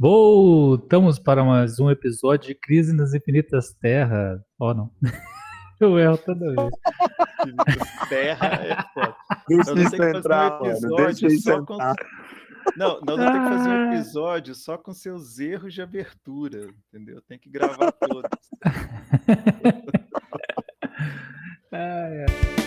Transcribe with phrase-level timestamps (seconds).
[0.00, 4.40] Voltamos para mais um episódio de Crise nas Infinitas Terras.
[4.56, 4.92] Ó, oh, não.
[5.80, 6.70] Eu erro toda vez.
[8.08, 9.16] Terra é foda.
[9.48, 10.96] Deixa isso entrar, um mano.
[10.96, 11.66] Deixa isso entrar.
[11.66, 11.78] Com...
[12.76, 17.20] Não, nós vamos ter que fazer um episódio só com seus erros de abertura, entendeu?
[17.22, 18.30] Tem que gravar todos.
[21.72, 22.57] ah, é.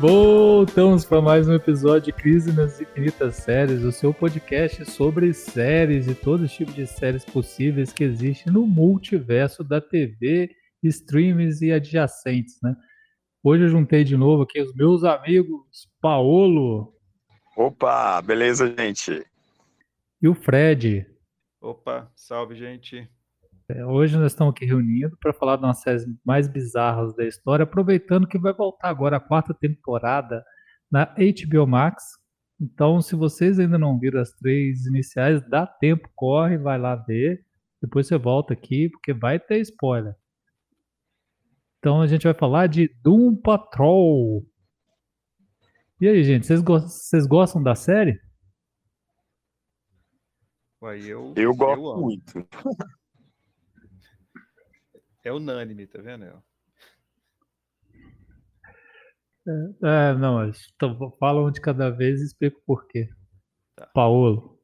[0.00, 6.06] Voltamos para mais um episódio de Crise nas Infinitas Séries, o seu podcast sobre séries
[6.06, 12.60] e todo tipo de séries possíveis que existem no multiverso da TV, streams e adjacentes,
[12.62, 12.76] né?
[13.42, 16.94] Hoje eu juntei de novo aqui os meus amigos Paolo.
[17.56, 19.26] Opa, beleza, gente?
[20.22, 21.08] E o Fred.
[21.60, 23.10] Opa, salve, gente.
[23.70, 27.64] É, hoje nós estamos aqui reunidos para falar de uma série mais bizarras da história,
[27.64, 30.42] aproveitando que vai voltar agora a quarta temporada
[30.90, 32.02] na HBO Max.
[32.58, 37.44] Então, se vocês ainda não viram as três iniciais, dá tempo, corre, vai lá ver.
[37.80, 40.16] Depois você volta aqui, porque vai ter spoiler.
[41.78, 44.46] Então a gente vai falar de Doom Patrol.
[46.00, 48.18] E aí, gente, vocês, go vocês gostam da série?
[50.82, 52.48] Ué, eu, eu gosto eu muito.
[55.28, 56.24] É unânime, tá vendo?
[56.24, 56.32] É,
[59.82, 63.10] é, não, então, fala um de cada vez e explica o porquê.
[63.76, 63.90] Tá.
[63.92, 64.58] Paulo.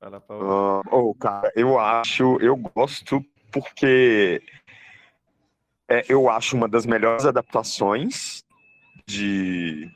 [0.00, 0.80] Fala, Paulo.
[0.80, 3.22] Uh, oh, cara, eu acho, eu gosto
[3.52, 4.42] porque
[5.86, 8.42] é, eu acho uma das melhores adaptações
[9.06, 9.90] de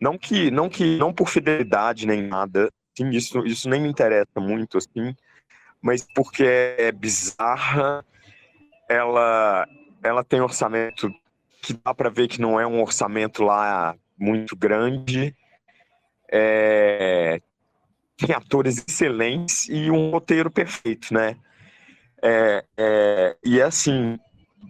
[0.00, 4.40] não que não que não por fidelidade nem nada, sim, isso isso nem me interessa
[4.40, 5.14] muito assim,
[5.82, 8.02] mas porque é bizarra
[8.88, 9.66] ela,
[10.02, 11.12] ela tem orçamento
[11.62, 15.34] que dá para ver que não é um orçamento lá muito grande.
[16.30, 17.40] É,
[18.16, 21.36] tem atores excelentes e um roteiro perfeito, né?
[22.22, 24.18] É, é, e é assim,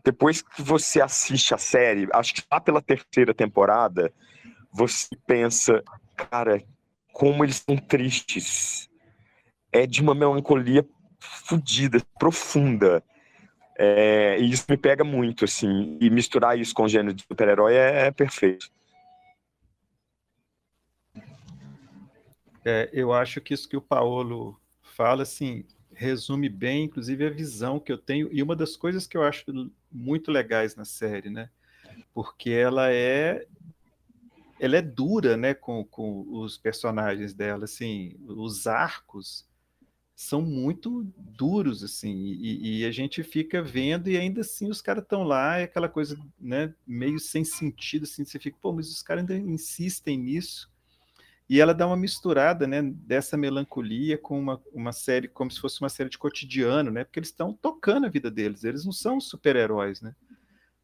[0.04, 4.12] depois que você assiste a série, acho que lá pela terceira temporada,
[4.72, 5.82] você pensa,
[6.16, 6.62] cara,
[7.12, 8.90] como eles são tristes.
[9.72, 10.86] É de uma melancolia
[11.18, 13.02] fodida, profunda.
[13.76, 17.74] É, e isso me pega muito, assim, e misturar isso com o gênero de super-herói
[17.74, 18.70] é, é, perfeito.
[22.64, 27.80] É, eu acho que isso que o Paulo fala, assim, resume bem, inclusive, a visão
[27.80, 29.44] que eu tenho, e uma das coisas que eu acho
[29.90, 31.50] muito legais na série, né?
[32.12, 33.46] Porque ela é
[34.60, 39.46] ela é dura, né, com, com os personagens dela, assim, os arcos
[40.14, 45.02] são muito duros, assim, e, e, a gente fica vendo e ainda assim os caras
[45.02, 49.02] estão lá, é aquela coisa, né, meio sem sentido, assim, você fica, pô, mas os
[49.02, 50.70] caras ainda insistem nisso,
[51.48, 55.80] e ela dá uma misturada, né, dessa melancolia com uma, uma série, como se fosse
[55.80, 59.20] uma série de cotidiano, né, porque eles estão tocando a vida deles, eles não são
[59.20, 60.14] super-heróis, né,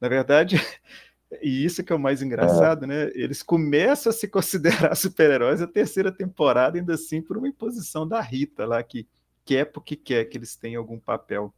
[0.01, 0.57] na verdade...
[1.41, 2.89] E isso que é o mais engraçado, é.
[2.89, 3.11] né?
[3.15, 8.21] Eles começam a se considerar super-heróis a terceira temporada, ainda assim, por uma imposição da
[8.21, 9.07] Rita lá, que
[9.51, 11.53] quer porque quer que eles tenham algum papel.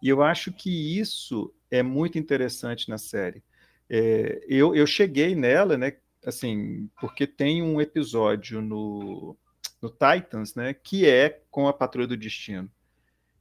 [0.00, 3.42] E eu acho que isso é muito interessante na série.
[3.90, 9.36] É, eu, eu cheguei nela, né, assim, porque tem um episódio no,
[9.82, 12.70] no Titans, né, que é com a Patrulha do Destino.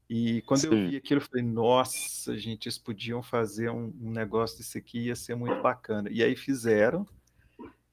[0.10, 0.68] E quando Sim.
[0.68, 5.00] eu vi aquilo, eu falei, nossa, gente, eles podiam fazer um, um negócio desse aqui,
[5.00, 6.10] ia ser muito bacana.
[6.12, 7.06] E aí fizeram.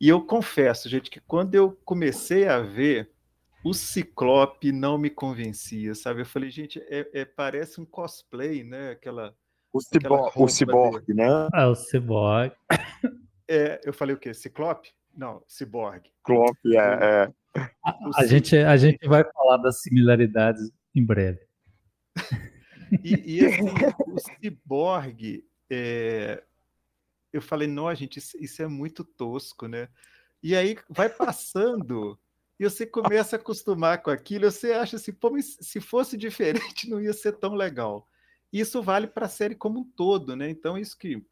[0.00, 3.10] E eu confesso, gente, que quando eu comecei a ver,
[3.64, 6.20] o Ciclope não me convencia, sabe?
[6.20, 8.90] Eu falei, gente, é, é parece um cosplay, né?
[8.90, 9.34] Aquela.
[9.72, 11.48] O, cibor, o ciborgue, né?
[11.52, 12.54] É, o ciborgue.
[13.46, 14.32] É, eu falei o quê?
[14.32, 14.90] Ciclope?
[15.14, 16.10] Não, ciborgue.
[16.18, 16.78] Ciclope, é.
[16.78, 17.32] é.
[17.84, 21.40] A, a gente, a gente vai falar das similaridades em breve.
[23.02, 23.68] E, e assim,
[24.06, 26.42] o ciborgue, é...
[27.32, 29.88] eu falei, não, gente, isso, isso é muito tosco, né?
[30.42, 32.18] E aí vai passando
[32.58, 36.88] e você começa a acostumar com aquilo, você acha assim, pô, mas se fosse diferente
[36.90, 38.08] não ia ser tão legal.
[38.52, 40.48] Isso vale para a série como um todo, né?
[40.48, 41.24] Então, isso que,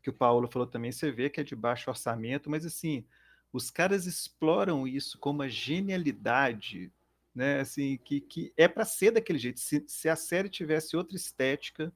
[0.00, 3.04] que o Paulo falou também, você vê que é de baixo orçamento, mas assim,
[3.52, 6.92] os caras exploram isso como uma genialidade,
[7.34, 7.60] né?
[7.60, 9.58] Assim, que, que é para ser daquele jeito.
[9.58, 11.92] Se, se a série tivesse outra estética,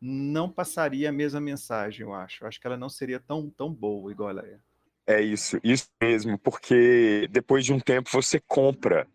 [0.00, 2.42] não passaria a mesma mensagem, eu acho.
[2.42, 4.58] Eu acho que ela não seria tão, tão boa igual ela é.
[5.06, 9.06] É isso, isso mesmo, porque depois de um tempo você compra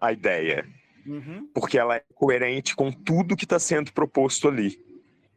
[0.00, 0.66] a ideia,
[1.06, 1.48] uhum.
[1.54, 4.78] porque ela é coerente com tudo que está sendo proposto ali.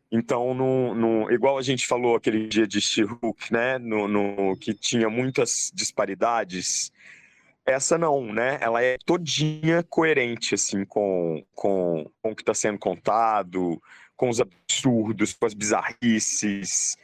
[0.09, 3.77] Então, no, no, igual a gente falou aquele dia de She-Hulk, né?
[3.77, 6.91] No, no, que tinha muitas disparidades,
[7.65, 8.57] essa não, né?
[8.61, 13.81] Ela é todinha coerente, assim, com, com, com o que está sendo contado,
[14.15, 16.95] com os absurdos, com as bizarrices.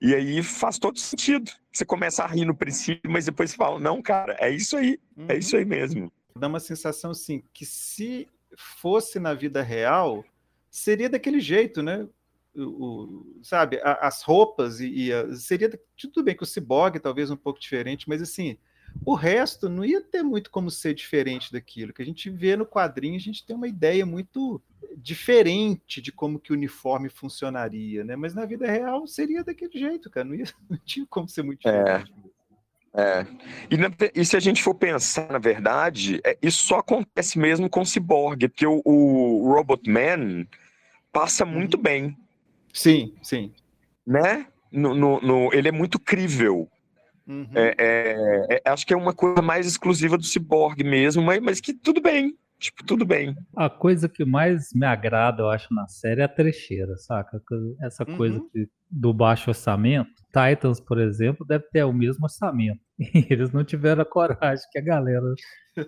[0.00, 1.50] E aí faz todo sentido.
[1.72, 4.98] Você começa a rir no princípio, mas depois você fala, não, cara, é isso aí,
[5.16, 5.26] uhum.
[5.28, 6.12] é isso aí mesmo.
[6.38, 10.24] Dá uma sensação, assim, que se fosse na vida real,
[10.70, 12.06] seria daquele jeito, né?
[12.56, 17.30] o, sabe, a, as roupas e, e a, seria tudo bem que o ciborgue talvez
[17.30, 18.56] um pouco diferente, mas assim,
[19.04, 22.66] o resto não ia ter muito como ser diferente daquilo que a gente vê no
[22.66, 24.60] quadrinho, a gente tem uma ideia muito
[24.96, 28.16] diferente de como que o uniforme funcionaria, né?
[28.16, 31.68] Mas na vida real seria daquele jeito, cara, não, ia, não tinha como ser muito
[31.68, 31.72] é.
[31.72, 32.14] diferente.
[32.32, 32.36] É.
[32.98, 33.26] É.
[33.70, 37.68] E, na, e, se a gente for pensar, na verdade, é, isso só acontece mesmo
[37.68, 40.46] com o Cyborg, porque o, o Robot Man
[41.12, 41.82] passa muito uhum.
[41.82, 42.16] bem
[42.76, 43.54] Sim, sim.
[44.06, 44.46] Né?
[44.70, 46.68] No, no, no ele é muito crível.
[47.26, 47.48] Uhum.
[47.54, 51.60] É, é, é, acho que é uma coisa mais exclusiva do Cyborg mesmo, mas, mas
[51.60, 52.36] que tudo bem.
[52.58, 53.36] Tipo, tudo bem.
[53.54, 57.40] A coisa que mais me agrada, eu acho, na série é a trecheira, saca?
[57.82, 58.16] Essa uhum.
[58.16, 60.10] coisa que, do baixo orçamento.
[60.32, 62.80] Titans, por exemplo, deve ter o mesmo orçamento.
[63.14, 65.34] E eles não tiveram a coragem que a galera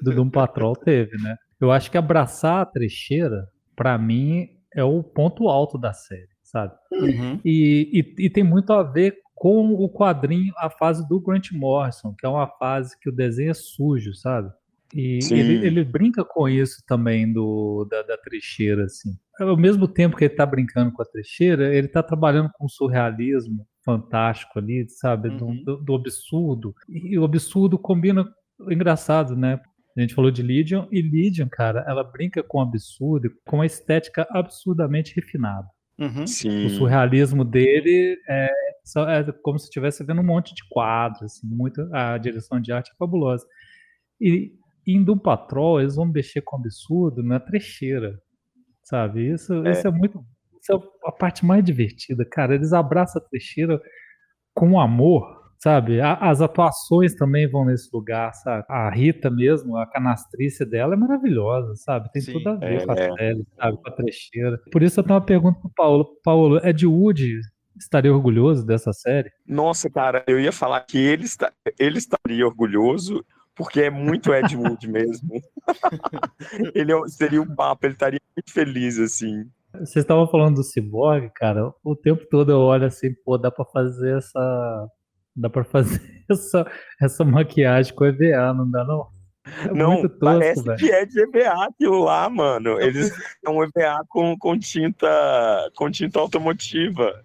[0.03, 1.37] do Doom Patrol teve, né?
[1.59, 6.73] Eu acho que abraçar a trecheira, para mim, é o ponto alto da série sabe?
[6.93, 7.41] Uhum.
[7.45, 12.13] E, e, e, tem muito a ver com o quadrinho, a fase do Grant Morrison,
[12.13, 14.51] que é uma fase que o desenho é sujo, sabe?
[14.93, 19.17] E ele, ele, brinca com isso também do, da, da, trecheira, assim.
[19.39, 22.71] Ao mesmo tempo que ele está brincando com a trecheira, ele está trabalhando com o
[22.71, 25.29] surrealismo fantástico ali, sabe?
[25.29, 25.63] Uhum.
[25.63, 26.75] Do, do, absurdo.
[26.89, 28.27] E o absurdo combina
[28.69, 29.61] engraçado, né?
[29.97, 33.67] A gente falou de Lydian, e Lydian, cara, ela brinca com o absurdo, com uma
[33.67, 35.69] estética absurdamente refinada.
[35.99, 36.25] Uhum.
[36.25, 38.49] O surrealismo dele é,
[38.97, 42.91] é como se estivesse vendo um monte de quadros, assim, muito, a direção de arte
[42.91, 43.47] é fabulosa.
[44.21, 44.53] E
[44.87, 48.19] em Doom Patrol, eles vão mexer com absurdo na trecheira,
[48.83, 49.33] sabe?
[49.33, 50.25] Isso é, isso é muito.
[50.61, 52.55] Isso é a parte mais divertida, cara.
[52.55, 53.81] Eles abraçam a trecheira
[54.55, 55.25] com amor,
[55.59, 56.01] sabe?
[56.01, 58.65] As atuações também vão nesse lugar, sabe?
[58.69, 62.11] A Rita mesmo, a canastrícia dela é maravilhosa, sabe?
[62.11, 63.13] Tem Sim, tudo a ver é, com a é.
[63.13, 63.77] série, sabe?
[63.77, 64.61] Com a trecheira.
[64.73, 66.09] Por isso eu tenho uma pergunta pro Paulo.
[66.25, 67.41] Paulo, Ed Wood
[67.79, 69.31] estaria orgulhoso dessa série?
[69.47, 74.57] Nossa, cara, eu ia falar que ele, está, ele estaria orgulhoso porque é muito Ed
[74.57, 75.41] Wood mesmo.
[76.75, 79.45] ele é seria um papo, ele estaria muito feliz, assim.
[79.75, 83.65] Vocês estavam falando do Cyborg, cara, o tempo todo eu olho assim, pô, dá pra
[83.65, 84.89] fazer essa
[85.39, 86.67] Dá pra fazer essa,
[87.01, 89.07] essa maquiagem com EVA, não dá não?
[89.65, 90.79] É não, tosco, parece véio.
[90.79, 92.79] que é de EVA aquilo lá, mano.
[92.81, 93.11] Eles
[93.47, 97.23] é um EVA com, com tinta com tinta automotiva.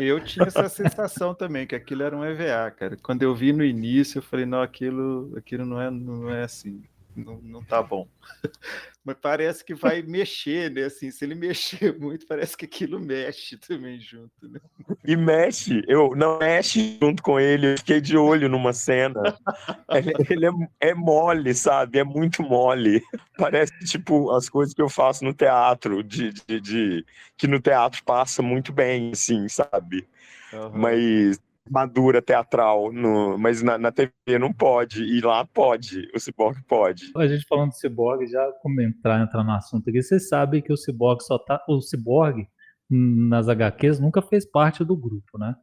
[0.00, 2.96] Eu tinha essa sensação também, que aquilo era um EVA, cara.
[3.02, 6.82] Quando eu vi no início, eu falei, não, aquilo, aquilo não, é, não é assim
[7.16, 8.08] não, não tá bom.
[9.04, 10.84] Mas parece que vai mexer, né?
[10.84, 14.60] Assim, se ele mexer muito, parece que aquilo mexe também junto, né?
[15.04, 19.20] E mexe, eu não mexe junto com ele, eu fiquei de olho numa cena.
[19.90, 21.98] ele, ele é, é, mole, sabe?
[21.98, 23.02] É muito mole.
[23.36, 27.06] Parece tipo as coisas que eu faço no teatro, de, de, de
[27.36, 30.06] que no teatro passa muito bem, assim, sabe?
[30.52, 30.70] Uhum.
[30.74, 36.60] Mas madura teatral, no, mas na, na, TV não pode, e lá pode, o Cyborg
[36.66, 37.04] pode.
[37.16, 40.72] A gente falando do Cyborg, já como entrar, entrar no assunto aqui, você sabe que
[40.72, 42.46] o Cyborg só tá, o Cyborg
[42.90, 45.54] nas HQs nunca fez parte do grupo, né?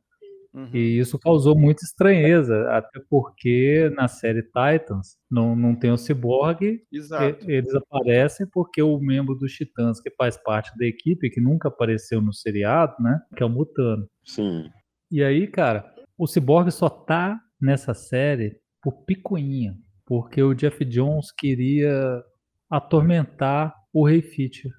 [0.51, 0.70] Uhum.
[0.74, 6.82] E isso causou muita estranheza, até porque na série Titans não, não tem o Cyborg,
[6.91, 7.50] Exato.
[7.50, 12.20] eles aparecem porque o membro dos Titãs que faz parte da equipe, que nunca apareceu
[12.20, 13.20] no seriado, né?
[13.36, 14.08] Que é o Mutano.
[14.25, 14.70] Sim.
[15.12, 19.75] E aí, cara, o Cyborg só tá nessa série por picuinha,
[20.06, 22.24] porque o Jeff Jones queria
[22.70, 24.72] atormentar o Rei Fisher.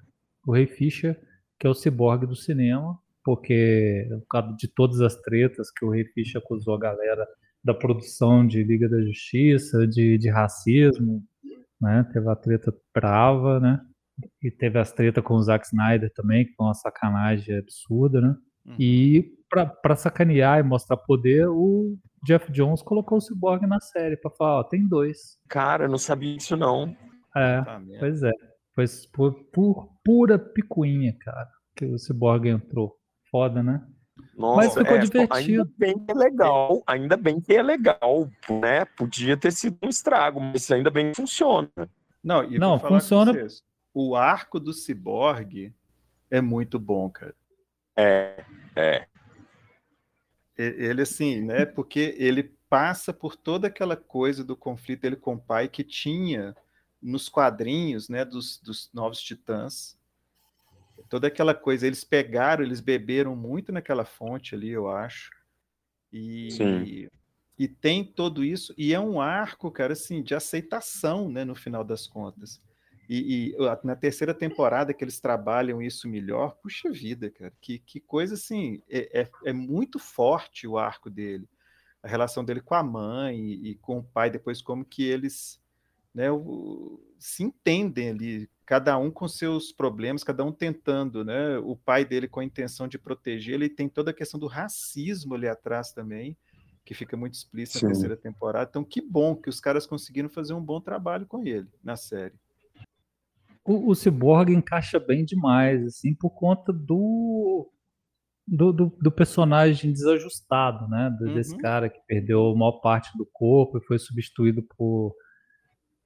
[0.45, 1.19] O Rei Fisher,
[1.59, 5.89] que é o Cyborg do cinema, porque por causa de todas as tretas que o
[5.89, 7.27] Rei Fisher acusou a galera
[7.63, 11.23] da produção de Liga da Justiça, de, de racismo,
[11.79, 12.07] né?
[12.11, 13.79] Teve a treta brava, né?
[14.41, 18.35] E teve as tretas com o Zack Snyder também, que foi uma sacanagem absurda, né?
[18.65, 18.75] Uhum.
[18.79, 24.31] E para sacanear e mostrar poder, o Jeff Jones colocou o Cyborg na série para
[24.31, 25.37] falar, ó, tem dois.
[25.49, 26.95] Cara, não sabia isso não.
[27.35, 28.31] É, ah, pois é.
[28.73, 32.97] Foi por, por, pura picuinha, cara, que o Cyborg entrou.
[33.29, 33.85] Foda, né?
[34.37, 35.33] Nossa, Mas ficou é, divertido.
[35.33, 38.85] Ainda bem que é legal, ainda bem que é legal, né?
[38.97, 41.69] Podia ter sido um estrago, mas ainda bem que funciona.
[42.23, 43.33] Não, e não funciona.
[43.33, 45.73] Vocês, o arco do Cyborg
[46.29, 47.35] é muito bom, cara.
[47.97, 48.43] É,
[48.75, 49.07] é.
[50.61, 51.65] Ele, assim, né?
[51.65, 56.55] Porque ele passa por toda aquela coisa do conflito dele com o pai que tinha
[57.01, 58.23] nos quadrinhos, né?
[58.23, 59.97] Dos, dos Novos Titãs.
[61.09, 61.87] Toda aquela coisa.
[61.87, 65.31] Eles pegaram, eles beberam muito naquela fonte ali, eu acho.
[66.11, 67.09] E, Sim.
[67.57, 68.73] e tem tudo isso.
[68.77, 71.43] E é um arco, cara, assim, de aceitação, né?
[71.43, 72.61] No final das contas
[73.13, 77.99] e, e, na terceira temporada que eles trabalham isso melhor, puxa vida, cara, que, que
[77.99, 81.45] coisa assim, é, é, é muito forte o arco dele,
[82.01, 85.61] a relação dele com a mãe e, e com o pai, depois como que eles
[86.15, 91.75] né, o, se entendem ali, cada um com seus problemas, cada um tentando, né, o
[91.75, 95.49] pai dele com a intenção de proteger, ele tem toda a questão do racismo ali
[95.49, 96.37] atrás também,
[96.85, 97.87] que fica muito explícito Sim.
[97.87, 101.45] na terceira temporada, então que bom que os caras conseguiram fazer um bom trabalho com
[101.45, 102.39] ele na série
[103.63, 107.69] o, o Cyborg encaixa bem demais, assim, por conta do,
[108.47, 111.15] do, do, do personagem desajustado, né?
[111.21, 111.33] Uhum.
[111.33, 115.15] Desse cara que perdeu a maior parte do corpo e foi substituído por,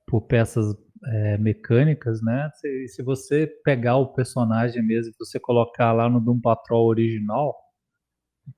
[0.05, 2.50] por peças é, mecânicas, né?
[2.55, 7.55] Se, se você pegar o personagem mesmo e você colocar lá no Doom Patrol original,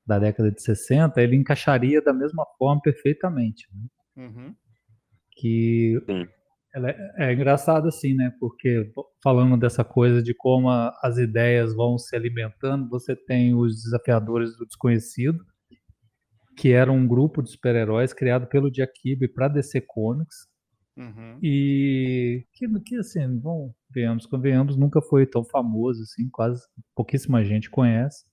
[0.06, 3.68] da década de 60, ele encaixaria da mesma forma perfeitamente.
[3.74, 4.26] Né?
[4.26, 4.56] Uhum.
[5.32, 6.28] Que Sim.
[6.78, 8.32] Ela é, é engraçado assim, né?
[8.40, 8.92] Porque
[9.24, 14.56] falando dessa coisa de como a, as ideias vão se alimentando, você tem os desafiadores
[14.56, 15.44] do desconhecido,
[16.56, 20.36] que era um grupo de super-heróis criado pelo Jack Kirby para DC Comics.
[20.96, 21.40] Uhum.
[21.42, 26.62] E que, que assim, bom, venhamos, convenhamos, nunca foi tão famoso assim, quase
[26.96, 28.24] pouquíssima gente conhece.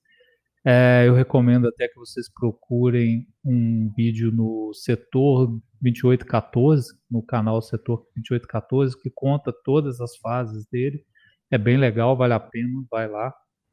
[0.66, 7.98] É, eu recomendo até que vocês procurem um vídeo no setor 2814, no canal setor
[8.16, 11.04] 2814, que conta todas as fases dele.
[11.50, 13.32] É bem legal, vale a pena, vai lá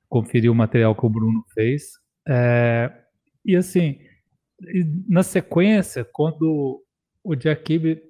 [0.09, 1.93] conferir o material que o Bruno fez.
[2.27, 2.91] É,
[3.45, 3.97] e assim,
[5.07, 6.83] na sequência, quando
[7.23, 8.01] o Jack Kirby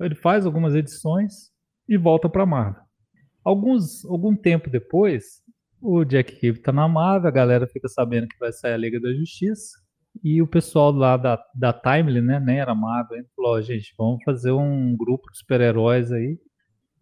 [0.00, 1.50] ele faz algumas edições
[1.88, 2.82] e volta para Marvel.
[3.44, 5.42] Alguns, algum tempo depois,
[5.80, 9.00] o Jack Kirby tá na Marvel, a galera fica sabendo que vai sair a Liga
[9.00, 9.78] da Justiça.
[10.22, 14.22] E o pessoal lá da, da Timely, né, nem era Marvel, falou, oh, gente, vamos
[14.24, 16.38] fazer um grupo de super-heróis aí.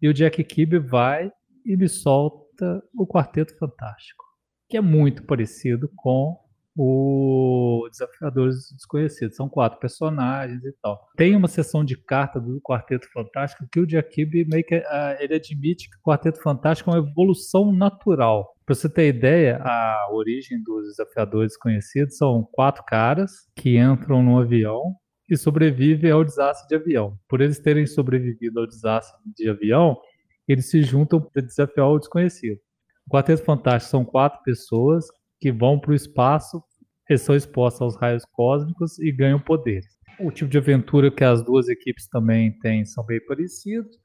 [0.01, 1.31] E o Jack Kirby vai
[1.65, 4.23] e me solta o Quarteto Fantástico,
[4.69, 6.37] que é muito parecido com
[6.77, 9.35] o Desafiadores Desconhecidos.
[9.35, 11.07] São quatro personagens e tal.
[11.17, 15.33] Tem uma sessão de carta do Quarteto Fantástico que o Kirby meio que, uh, ele
[15.33, 18.53] admite que o Quarteto Fantástico é uma evolução natural.
[18.65, 24.39] Para você ter ideia, a origem dos Desafiadores Desconhecidos são quatro caras que entram no
[24.39, 24.95] avião
[25.29, 27.17] e sobrevivem ao desastre de avião.
[27.27, 29.97] Por eles terem sobrevivido ao desastre de avião,
[30.47, 32.59] eles se juntam para desafiar o desconhecido.
[33.07, 35.05] O Quarteto Fantástico são quatro pessoas
[35.39, 36.63] que vão para o espaço,
[37.09, 39.97] eles são expostos aos raios cósmicos e ganham poderes.
[40.19, 43.97] O tipo de aventura que as duas equipes também têm são bem parecidos.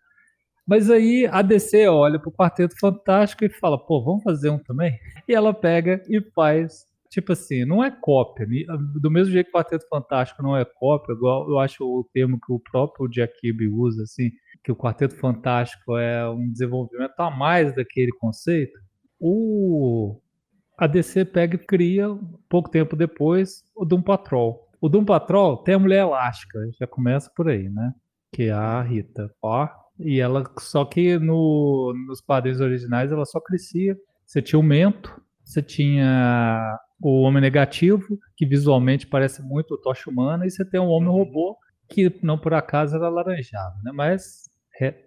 [0.66, 4.58] Mas aí a DC olha para o Quarteto Fantástico e fala: pô, vamos fazer um
[4.58, 4.98] também?
[5.28, 6.86] E ela pega e faz.
[7.08, 8.46] Tipo assim, não é cópia.
[9.00, 12.38] Do mesmo jeito que o Quarteto Fantástico não é cópia, igual eu acho o termo
[12.40, 14.30] que o próprio Jack Kirby usa, assim,
[14.64, 18.72] que o Quarteto Fantástico é um desenvolvimento a mais daquele conceito.
[19.20, 20.18] O
[20.82, 22.08] a DC pega e cria,
[22.48, 24.68] pouco tempo depois, o Doom Patrol.
[24.80, 27.94] O Doom Patrol tem a mulher elástica, já começa por aí, né?
[28.32, 29.32] Que é a Rita.
[29.40, 33.96] Ó, e ela, só que no, nos quadrinhos originais ela só crescia.
[34.26, 40.10] Você tinha o Mento, você tinha o Homem Negativo, que visualmente parece muito o Tocha
[40.10, 41.56] Humana, e você tem o Homem Robô,
[41.88, 43.92] que não por acaso era laranjado, né?
[43.94, 44.50] Mas,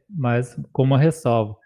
[0.10, 1.58] mas como uma ressalva.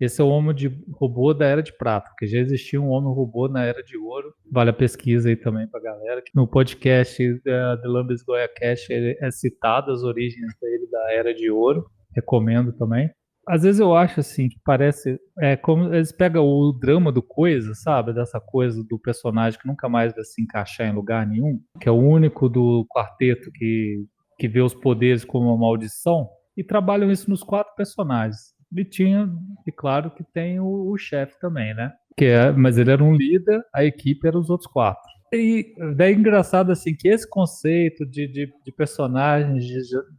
[0.00, 3.14] Esse é o homem de robô da era de prata, porque já existia um homem
[3.14, 4.34] robô na era de ouro.
[4.50, 6.22] Vale a pesquisa aí também pra galera.
[6.34, 11.50] No podcast uh, The Lambis Goya Cash é citado as origens dele da era de
[11.50, 11.86] ouro.
[12.12, 13.10] Recomendo também.
[13.46, 17.74] Às vezes eu acho assim que parece é como eles pegam o drama do coisa,
[17.74, 21.88] sabe, dessa coisa do personagem que nunca mais vai se encaixar em lugar nenhum, que
[21.88, 24.04] é o único do quarteto que
[24.36, 28.53] que vê os poderes como uma maldição e trabalham isso nos quatro personagens.
[28.76, 29.30] E tinha,
[29.66, 31.92] e claro que tem o, o chefe também, né?
[32.16, 35.14] Que é, mas ele era um líder, a equipe era os outros quatro.
[35.32, 39.64] E daí é engraçado assim que esse conceito de, de, de personagens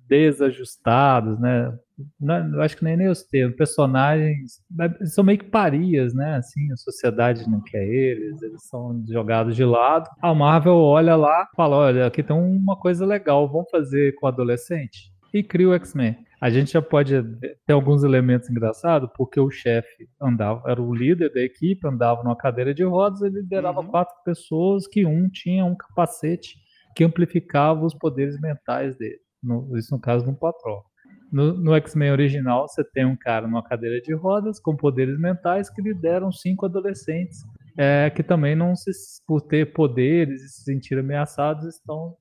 [0.08, 1.74] desajustados, né?
[2.20, 4.62] Não, eu acho que nem nem os termos, personagens
[5.06, 6.36] são meio que parias, né?
[6.36, 10.10] Assim, a sociedade não quer eles, eles são jogados de lado.
[10.22, 15.15] A Marvel olha lá, fala, olha, aqui tem uma coisa legal, vamos fazer com adolescente
[15.38, 16.18] e cria o X-Men.
[16.40, 17.14] A gente já pode
[17.66, 22.36] ter alguns elementos engraçados, porque o chefe andava, era o líder da equipe, andava numa
[22.36, 23.88] cadeira de rodas e liderava uhum.
[23.88, 26.58] quatro pessoas, que um tinha um capacete
[26.96, 29.20] que amplificava os poderes mentais dele.
[29.42, 30.82] No, isso no caso do patrão.
[31.32, 35.70] No, no X-Men original, você tem um cara numa cadeira de rodas com poderes mentais
[35.70, 37.44] que lideram cinco adolescentes
[37.78, 38.92] é, que também não se,
[39.28, 42.16] por ter poderes e se sentir ameaçados, estão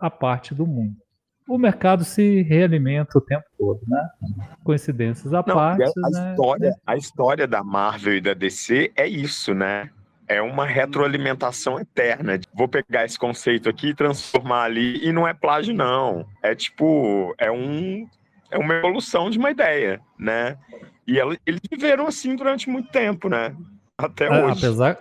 [0.00, 0.96] à parte do mundo.
[1.48, 4.06] O mercado se realimenta o tempo todo, né?
[4.62, 5.82] Coincidências à parte.
[5.82, 6.30] A, né?
[6.30, 9.88] história, a história da Marvel e da DC é isso, né?
[10.28, 12.38] É uma retroalimentação eterna.
[12.52, 16.26] Vou pegar esse conceito aqui e transformar ali, e não é plágio, não.
[16.42, 18.06] É tipo, é um.
[18.50, 20.58] É uma evolução de uma ideia, né?
[21.06, 23.56] E eles viveram assim durante muito tempo, né?
[23.96, 24.66] Até é, hoje.
[24.66, 24.98] Apesar,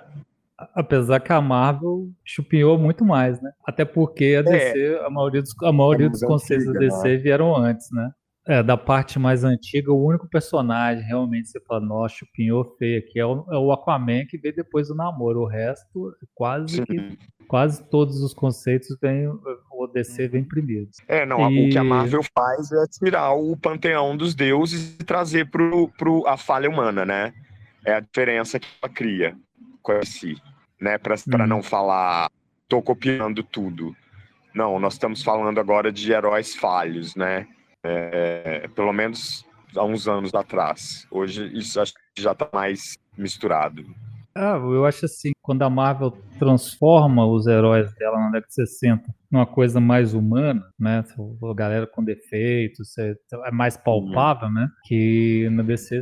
[0.73, 3.51] apesar que a Marvel chupinhou muito mais, né?
[3.65, 7.17] Até porque a DC, é, a maioria dos, a maioria dos conceitos da DC né?
[7.17, 8.11] vieram antes, né?
[8.47, 13.19] É, da parte mais antiga, o único personagem realmente você fala, nossa, chupinhou feio aqui
[13.19, 15.41] é o, é o Aquaman que veio depois do namoro.
[15.41, 20.87] O resto, quase que, quase todos os conceitos vêm, o DC vem primeiro.
[21.09, 21.67] É, não, e...
[21.67, 26.25] o que a Marvel faz é tirar o panteão dos deuses e trazer pro, pro
[26.25, 27.33] a falha humana, né?
[27.87, 29.37] é a diferença que ela cria
[30.05, 30.35] si,
[30.79, 30.97] né?
[30.97, 31.47] Para hum.
[31.47, 32.29] não falar,
[32.67, 33.95] tô copiando tudo.
[34.53, 37.47] Não, nós estamos falando agora de heróis falhos, né?
[37.83, 41.07] É, pelo menos há uns anos atrás.
[41.11, 43.83] Hoje isso acho que já está mais misturado.
[44.35, 49.03] Ah, eu acho assim, quando a Marvel transforma os heróis dela na década de 60
[49.31, 51.03] numa coisa mais humana, né?
[51.43, 53.15] A galera com defeitos, é,
[53.45, 54.69] é mais palpável, né?
[54.85, 56.01] Que na DC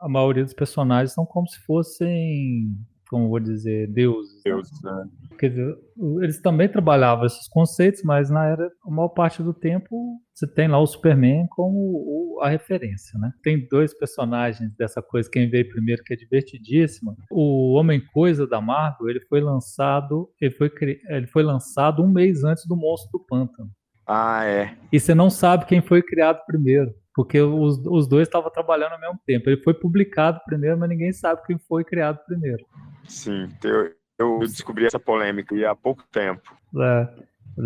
[0.00, 2.68] a maioria dos personagens são como se fossem,
[3.08, 4.36] como vou dizer, deuses.
[4.36, 4.52] Né?
[4.52, 5.04] Deuses, né?
[5.38, 5.76] Quer dizer,
[6.20, 10.68] eles também trabalhavam esses conceitos, mas na era, a maior parte do tempo, você tem
[10.68, 13.32] lá o Superman como a referência, né?
[13.42, 17.16] Tem dois personagens dessa coisa, quem veio primeiro, que é divertidíssima.
[17.30, 20.70] O Homem-Coisa da Marvel, ele foi lançado, ele foi,
[21.08, 23.70] ele foi lançado um mês antes do Monstro do Pântano.
[24.06, 24.74] Ah, é.
[24.90, 29.00] E você não sabe quem foi criado primeiro porque os, os dois estavam trabalhando ao
[29.00, 29.50] mesmo tempo.
[29.50, 32.64] Ele foi publicado primeiro, mas ninguém sabe quem foi criado primeiro.
[33.08, 36.56] Sim, eu, eu descobri essa polêmica há pouco tempo.
[36.76, 37.08] É,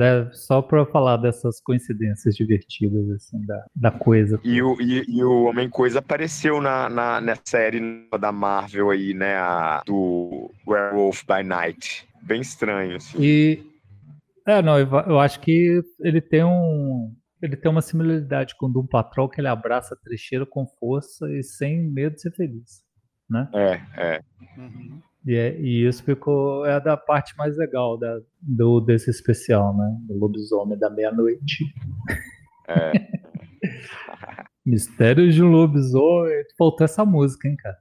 [0.00, 4.40] é só para falar dessas coincidências divertidas assim, da, da coisa.
[4.42, 9.36] E o, e, e o Homem-Coisa apareceu na, na, na, série da Marvel aí, né?
[9.36, 12.08] A, do Werewolf by Night.
[12.22, 13.18] Bem estranho, assim.
[13.20, 13.62] E.
[14.46, 18.72] É, não, eu, eu acho que ele tem um, ele tem uma similaridade com o
[18.72, 22.84] Doom Patrol que ele abraça a trecheira com força e sem medo de ser feliz,
[23.28, 23.48] né?
[23.52, 24.20] É, é.
[24.56, 25.02] Uhum.
[25.26, 29.96] E, é, e isso ficou é da parte mais legal da, do desse especial, né?
[30.06, 31.64] Do lobisomem da meia-noite.
[32.68, 32.92] É.
[34.64, 36.44] Mistérios de um lobisomem.
[36.56, 37.76] Faltou essa música, hein, cara?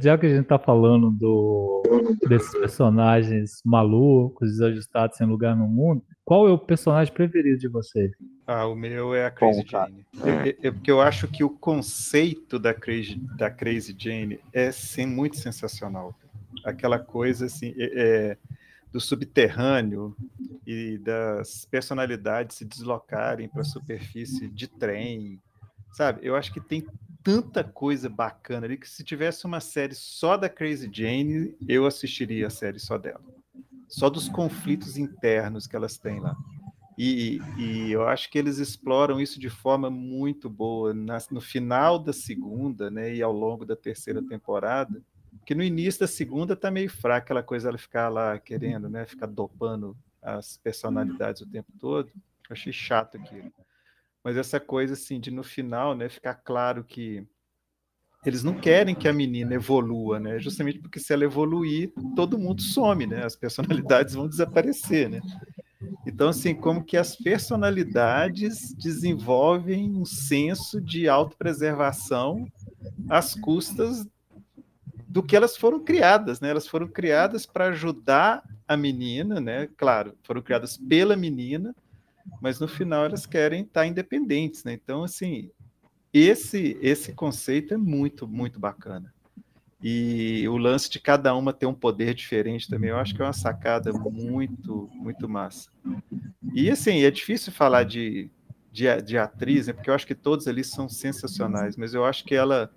[0.00, 1.82] Já que a gente tá falando do,
[2.28, 8.12] desses personagens malucos, desajustados sem lugar no mundo, qual é o personagem preferido de vocês?
[8.52, 10.04] Ah, o meu é a Crazy Bom, Jane.
[10.24, 15.06] É, é, porque eu acho que o conceito da Crazy, da Crazy Jane é sim,
[15.06, 16.18] muito sensacional.
[16.64, 18.36] Aquela coisa assim, é, é,
[18.90, 20.16] do subterrâneo
[20.66, 25.40] e das personalidades se deslocarem para a superfície de trem,
[25.92, 26.18] sabe?
[26.24, 26.84] Eu acho que tem
[27.22, 32.48] tanta coisa bacana ali que se tivesse uma série só da Crazy Jane, eu assistiria
[32.48, 33.22] a série só dela.
[33.86, 36.34] Só dos conflitos internos que elas têm lá.
[36.98, 41.98] E, e eu acho que eles exploram isso de forma muito boa na, no final
[41.98, 45.02] da segunda, né, e ao longo da terceira temporada,
[45.46, 49.06] que no início da segunda tá meio fraca aquela coisa ela ficar lá querendo, né,
[49.06, 52.08] ficar dopando as personalidades o tempo todo.
[52.08, 53.50] Eu achei chato aquilo.
[54.22, 57.26] Mas essa coisa assim de no final, né, ficar claro que
[58.24, 60.38] eles não querem que a menina evolua, né?
[60.38, 63.24] Justamente porque se ela evoluir, todo mundo some, né?
[63.24, 65.20] As personalidades vão desaparecer, né?
[66.06, 72.46] Então, assim, como que as personalidades desenvolvem um senso de autopreservação
[73.08, 74.06] às custas
[75.08, 76.50] do que elas foram criadas, né?
[76.50, 79.68] Elas foram criadas para ajudar a menina, né?
[79.76, 81.74] Claro, foram criadas pela menina,
[82.40, 84.72] mas no final elas querem estar independentes, né?
[84.72, 85.50] Então, assim,
[86.12, 89.12] esse esse conceito é muito, muito bacana.
[89.82, 93.24] E o lance de cada uma ter um poder diferente também, eu acho que é
[93.24, 95.70] uma sacada muito, muito massa.
[96.52, 98.30] E assim, é difícil falar de,
[98.70, 102.24] de, de atriz, né, porque eu acho que todos ali são sensacionais, mas eu acho
[102.24, 102.70] que ela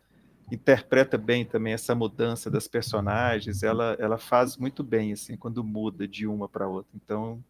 [0.52, 6.08] interpreta bem também essa mudança das personagens, ela, ela faz muito bem, assim, quando muda
[6.08, 6.92] de uma para outra.
[6.96, 7.44] Então,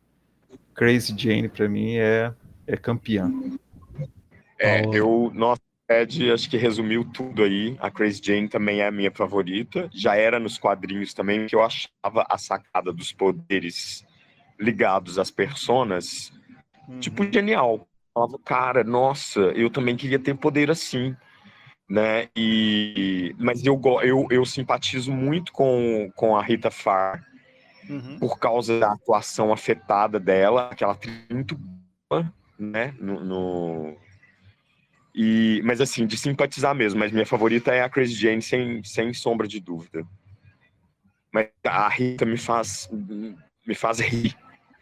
[0.74, 2.34] Crazy Jane, para mim, é,
[2.66, 3.32] é campeã.
[4.58, 7.76] É, eu, nossa, Ed acho que resumiu tudo aí.
[7.80, 9.89] A Crazy Jane também é a minha favorita.
[9.93, 14.06] Já era nos quadrinhos também, que eu achava a sacada dos poderes
[14.60, 16.32] ligados às personas,
[16.88, 17.00] uhum.
[17.00, 17.76] tipo, genial.
[17.76, 21.15] Eu falava, cara, nossa, eu também queria ter poder assim
[21.89, 22.28] né?
[22.36, 27.24] E mas eu eu, eu simpatizo muito com, com a Rita Farr
[27.89, 28.17] uhum.
[28.19, 30.98] por causa da atuação afetada dela, aquela
[31.30, 31.60] muito
[32.10, 32.96] boa, né?
[33.00, 33.98] No, no,
[35.15, 36.99] E mas assim de simpatizar mesmo.
[36.99, 40.04] Mas minha favorita é a Chris Jane sem, sem sombra de dúvida.
[41.32, 42.89] Mas a Rita me faz
[43.65, 44.36] me faz rir.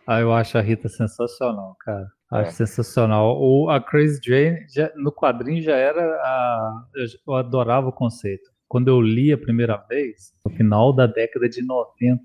[0.08, 2.08] Ah, eu acho a Rita sensacional, cara.
[2.32, 2.52] Acho é.
[2.52, 3.38] sensacional.
[3.40, 6.02] O, a Crazy Jane, já, no quadrinho já era.
[6.02, 6.86] A,
[7.28, 8.50] eu adorava o conceito.
[8.68, 12.24] Quando eu li a primeira vez, no final da década de 90,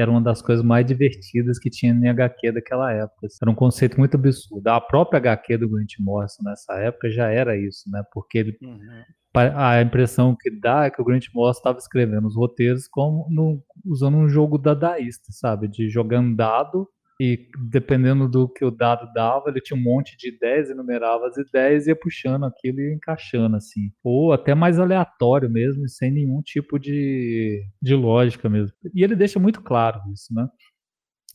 [0.00, 3.28] era uma das coisas mais divertidas que tinha em HQ daquela época.
[3.40, 4.66] Era um conceito muito absurdo.
[4.68, 8.02] A própria HQ do Grant Morrison nessa época já era isso, né?
[8.12, 9.02] Porque ele, uhum.
[9.34, 13.62] a impressão que dá é que o Grant Morrison estava escrevendo os roteiros como no,
[13.84, 15.68] usando um jogo dadaísta, sabe?
[15.68, 16.88] De jogando dado
[17.20, 21.36] e dependendo do que o dado dava, ele tinha um monte de ideias, enumerava as
[21.36, 23.92] ideias e ia puxando aquilo e encaixando, assim.
[24.02, 28.74] Ou até mais aleatório mesmo, sem nenhum tipo de, de lógica mesmo.
[28.94, 30.48] E ele deixa muito claro isso, né?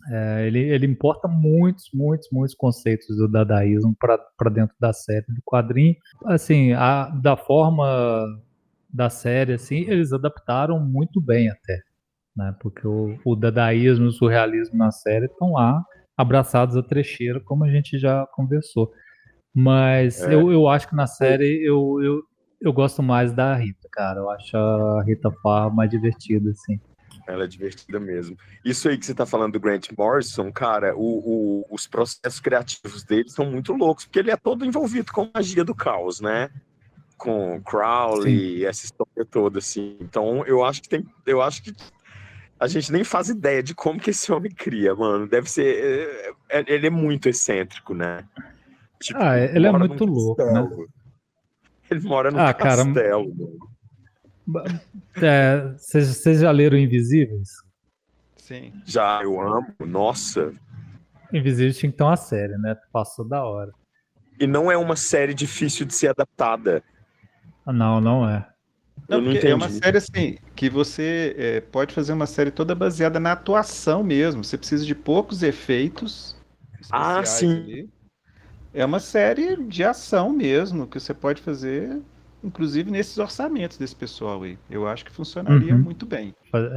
[0.09, 5.41] É, ele, ele importa muitos, muitos, muitos conceitos do dadaísmo para dentro da série do
[5.45, 5.95] quadrinho.
[6.25, 8.25] Assim, a, da forma
[8.89, 11.79] da série, assim, eles adaptaram muito bem até
[12.35, 12.55] né?
[12.59, 15.83] Porque o, o dadaísmo e o surrealismo na série estão lá
[16.17, 18.91] abraçados a trecheira, como a gente já conversou.
[19.53, 20.33] Mas é.
[20.33, 22.23] eu, eu acho que na série eu, eu,
[22.61, 24.19] eu gosto mais da Rita, cara.
[24.19, 26.79] Eu acho a Rita Farr mais divertida, assim.
[27.27, 28.37] Ela é divertida mesmo.
[28.63, 33.03] Isso aí que você tá falando do Grant Morrison, cara, o, o, os processos criativos
[33.03, 36.49] dele são muito loucos, porque ele é todo envolvido com a magia do caos, né?
[37.17, 38.65] Com Crowley, Sim.
[38.65, 39.97] essa história toda, assim.
[40.01, 41.03] Então, eu acho que tem.
[41.25, 41.73] Eu acho que
[42.59, 45.27] a gente nem faz ideia de como que esse homem cria, mano.
[45.27, 46.33] Deve ser.
[46.49, 48.25] É, é, ele é muito excêntrico, né?
[49.01, 50.67] Tipo, ah, ele é muito louco, né?
[51.91, 53.31] Ele mora no ah, castelo.
[55.21, 57.49] É, vocês é, já leram Invisíveis?
[58.37, 58.73] Sim.
[58.85, 59.73] Já, eu amo.
[59.85, 60.53] Nossa.
[61.33, 62.75] Invisíveis tinha que ter uma série, né?
[62.91, 63.71] Passou da hora.
[64.39, 66.83] E não é uma série difícil de ser adaptada.
[67.65, 68.47] Não, não é.
[69.07, 73.19] Não, não é uma série assim que você é, pode fazer uma série toda baseada
[73.19, 74.43] na atuação mesmo.
[74.43, 76.35] Você precisa de poucos efeitos.
[76.91, 77.51] Ah, sim.
[77.51, 77.89] Ali.
[78.73, 82.01] É uma série de ação mesmo que você pode fazer,
[82.43, 84.57] inclusive nesses orçamentos desse pessoal aí.
[84.69, 85.81] Eu acho que funcionaria uhum.
[85.81, 86.33] muito bem.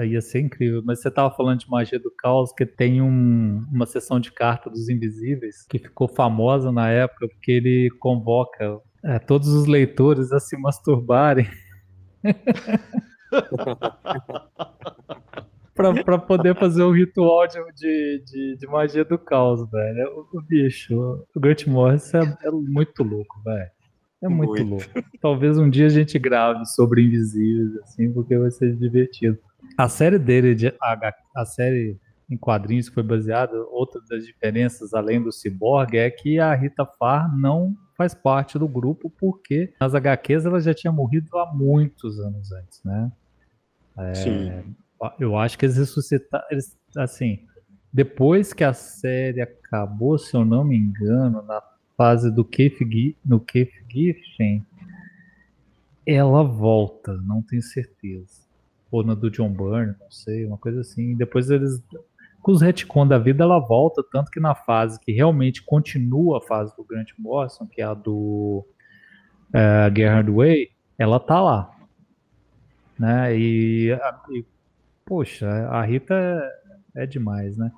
[0.06, 0.82] Ia ser incrível.
[0.84, 4.70] Mas você estava falando de magia do caos, que tem um, uma sessão de carta
[4.70, 10.38] dos invisíveis que ficou famosa na época porque ele convoca é, todos os leitores a
[10.38, 11.48] se masturbarem.
[16.04, 17.60] pra, poder fazer o ritual de,
[18.24, 20.26] de, de, magia do caos, velho.
[20.32, 23.70] O, o bicho, o Grant Morrison é, é muito louco, velho.
[24.20, 25.08] É muito, muito, louco.
[25.20, 29.38] Talvez um dia a gente grave sobre invisíveis, assim, porque vai ser divertido.
[29.76, 31.96] A série dele, de, a, a série
[32.28, 36.84] em quadrinhos que foi baseada, outra das diferenças, além do Cyborg, é que a Rita
[36.84, 42.20] Farr não faz parte do grupo, porque nas HQs ela já tinha morrido há muitos
[42.20, 43.10] anos antes, né?
[43.98, 44.74] É, Sim.
[45.18, 47.40] Eu acho que eles ressuscitaram, eles, assim,
[47.92, 51.60] depois que a série acabou, se eu não me engano, na
[51.96, 52.78] fase do Keith,
[53.24, 54.64] no Keith Giffen,
[56.06, 58.46] ela volta, não tenho certeza.
[58.90, 61.14] Ou na do John Byrne, não sei, uma coisa assim.
[61.16, 61.82] Depois eles
[62.48, 66.40] com os retcon da vida ela volta, tanto que na fase que realmente continua a
[66.40, 68.66] fase do Grant Morrison, que é a do
[69.52, 71.70] é, Gerhard Way, ela tá lá.
[72.98, 73.38] Né?
[73.38, 73.90] E,
[74.30, 74.44] e
[75.04, 76.14] poxa, a Rita
[76.96, 77.70] é, é demais, né?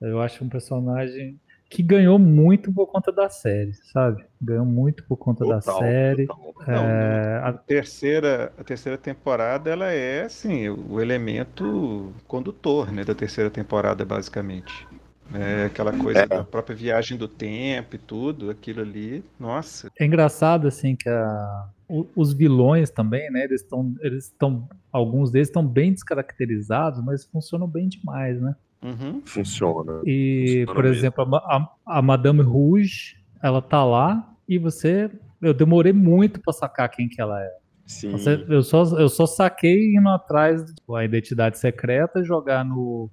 [0.00, 4.24] Eu acho um personagem que ganhou muito por conta da série, sabe?
[4.40, 6.26] Ganhou muito por conta total, da série.
[6.26, 6.74] Total.
[6.74, 7.52] É, a...
[7.52, 14.86] terceira, a terceira temporada ela é assim o elemento condutor, né, da terceira temporada basicamente.
[15.34, 16.26] É aquela coisa é.
[16.26, 19.90] da própria viagem do tempo e tudo, aquilo ali, nossa.
[20.00, 21.68] É engraçado assim que a,
[22.16, 23.44] os vilões também, né?
[23.44, 28.56] Eles estão, eles estão, alguns deles estão bem descaracterizados, mas funcionam bem demais, né?
[28.82, 29.22] Uhum.
[29.24, 30.00] Funciona.
[30.04, 30.96] E, Funciona por mesmo.
[30.98, 35.10] exemplo, a, a, Madame Rouge, ela tá lá e você.
[35.40, 37.56] Eu demorei muito para sacar quem que ela é.
[37.86, 38.10] Sim.
[38.12, 43.10] Você, eu, só, eu só saquei indo atrás da identidade secreta, jogar no,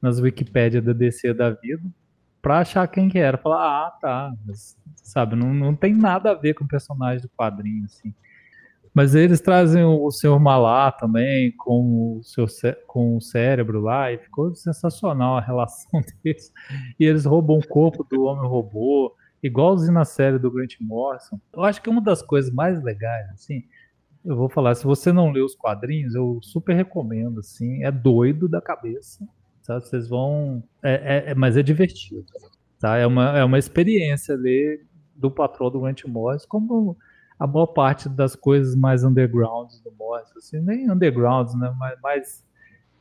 [0.00, 1.82] nas Wikipédia da DC da vida.
[2.40, 3.36] pra achar quem que era.
[3.36, 7.28] Falar, ah, tá, mas, sabe, não, não tem nada a ver com o personagem do
[7.28, 8.14] quadrinho, assim.
[8.92, 12.46] Mas eles trazem o Senhor Malá também com o, seu
[12.86, 16.52] com o cérebro lá, e ficou sensacional a relação deles.
[16.98, 21.40] E eles roubam o corpo do Homem-Robô, igualzinho na série do Grant Morrison.
[21.52, 23.62] Eu acho que uma das coisas mais legais, assim,
[24.24, 28.48] eu vou falar, se você não lê os quadrinhos, eu super recomendo, assim, é doido
[28.48, 29.26] da cabeça,
[29.62, 29.86] sabe?
[29.86, 30.62] Vocês vão...
[30.82, 32.26] É, é, é, mas é divertido,
[32.78, 32.96] tá?
[32.96, 36.96] É uma, é uma experiência ler do patrão do Grant Morrison, como
[37.40, 42.44] a maior parte das coisas mais undergrounds do Morrison, assim, nem undergrounds, né, mas mais,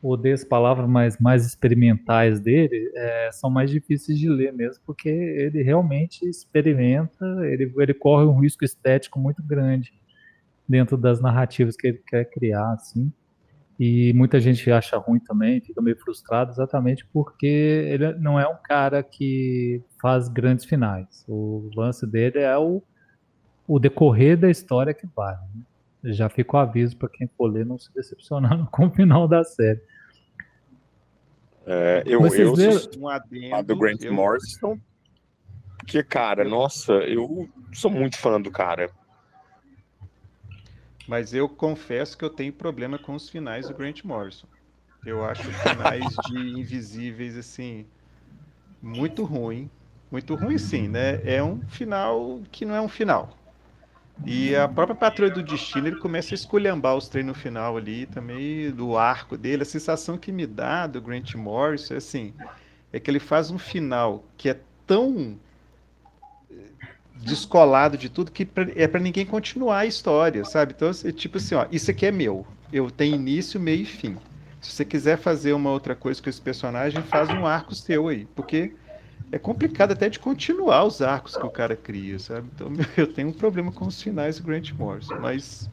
[0.01, 5.09] odeio as palavras, mas mais experimentais dele, é, são mais difíceis de ler mesmo, porque
[5.09, 9.91] ele realmente experimenta, ele, ele corre um risco estético muito grande
[10.65, 13.11] dentro das narrativas que ele quer criar, assim,
[13.77, 18.57] e muita gente acha ruim também, fica meio frustrado, exatamente porque ele não é um
[18.63, 21.25] cara que faz grandes finais.
[21.27, 22.83] O lance dele é o
[23.69, 25.37] o decorrer da história que vale.
[25.53, 26.11] Né?
[26.11, 29.43] Já fica o aviso para quem for ler não se decepcionar com o final da
[29.43, 29.79] série.
[31.67, 34.11] É, eu eu sou um adendo, do Grant eu...
[34.11, 34.79] Morrison,
[35.77, 38.89] porque, cara, nossa, eu sou muito fã do cara.
[41.07, 44.47] Mas eu confesso que eu tenho problema com os finais do Grant Morrison.
[45.05, 47.85] Eu acho finais de Invisíveis, assim,
[48.81, 49.69] muito ruim.
[50.11, 51.21] Muito ruim, sim, né?
[51.23, 53.37] É um final que não é um final.
[54.25, 58.05] E a própria Patrulha do Destino, ele começa a esculhambar os treinos no final ali,
[58.05, 59.63] também do arco dele.
[59.63, 62.33] A sensação que me dá do Grant Morrison é assim,
[62.91, 65.37] é que ele faz um final que é tão
[66.51, 66.55] eh,
[67.15, 70.73] descolado de tudo que é para ninguém continuar a história, sabe?
[70.75, 72.45] Então, é tipo assim, ó, isso aqui é meu.
[72.71, 74.17] Eu tenho início, meio e fim.
[74.61, 78.27] Se você quiser fazer uma outra coisa com esse personagem, faz um arco seu aí,
[78.35, 78.73] porque
[79.31, 82.47] é complicado até de continuar os arcos que o cara cria, sabe?
[82.53, 85.69] Então eu tenho um problema com os finais do Grant Morrison, mas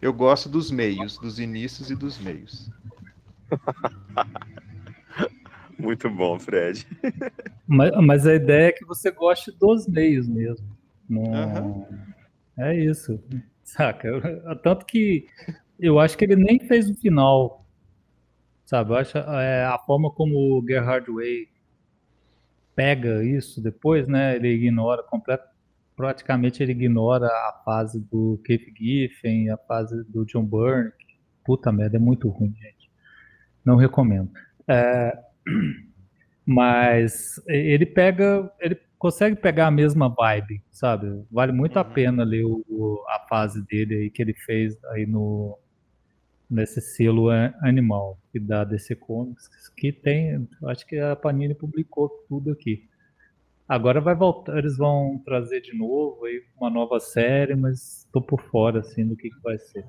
[0.00, 2.70] eu gosto dos meios, dos inícios e dos meios.
[5.78, 6.86] Muito bom, Fred.
[7.66, 10.66] Mas, mas, a ideia é que você goste dos meios mesmo.
[11.08, 11.22] Não...
[11.22, 11.86] Uhum.
[12.58, 13.22] É isso.
[13.62, 14.20] Saca?
[14.60, 15.28] Tanto que
[15.78, 17.64] eu acho que ele nem fez o final.
[18.66, 18.90] Sabe?
[18.90, 21.48] Eu acho é, a forma como o Gerhard Way
[22.74, 24.36] pega isso depois, né?
[24.36, 25.44] Ele ignora completo,
[25.96, 30.92] praticamente ele ignora a fase do Keith Giffen, a fase do John Byrne.
[31.44, 32.90] Puta merda, é muito ruim, gente.
[33.64, 34.30] Não recomendo.
[34.68, 35.18] É,
[36.46, 41.24] mas ele pega, ele consegue pegar a mesma vibe, sabe?
[41.30, 41.90] Vale muito a uhum.
[41.90, 45.58] pena ler o, a fase dele aí que ele fez aí no
[46.50, 47.28] nesse selo
[47.62, 52.88] animal que da DC Comics, que tem, acho que a Panini publicou tudo aqui.
[53.68, 58.40] Agora vai voltar, eles vão trazer de novo aí uma nova série, mas estou por
[58.40, 59.84] fora assim do que, que vai ser.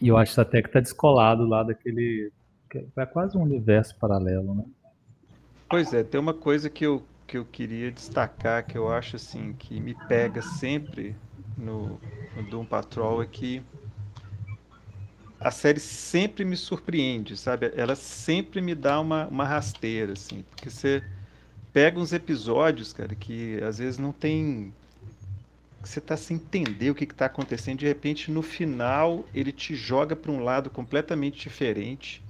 [0.00, 2.32] E eu acho até que tá descolado lá daquele
[2.96, 4.64] é quase um universo paralelo, né?
[5.68, 9.52] Pois é, tem uma coisa que eu que eu queria destacar que eu acho assim
[9.52, 11.14] que me pega sempre
[11.56, 12.00] no,
[12.36, 13.62] no Doom Patrol é que
[15.40, 17.72] a série sempre me surpreende, sabe?
[17.74, 21.02] Ela sempre me dá uma, uma rasteira, assim, porque você
[21.72, 24.74] pega uns episódios, cara, que às vezes não tem.
[25.82, 30.14] Você tá sem entender o que, está acontecendo, de repente no final ele te joga
[30.14, 32.22] para um lado completamente diferente.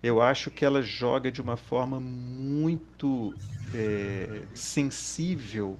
[0.00, 3.34] Eu acho que ela joga de uma forma muito
[3.74, 5.76] é, sensível,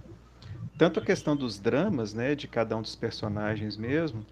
[0.77, 4.27] tanto a questão dos dramas, né, de cada um dos personagens mesmo,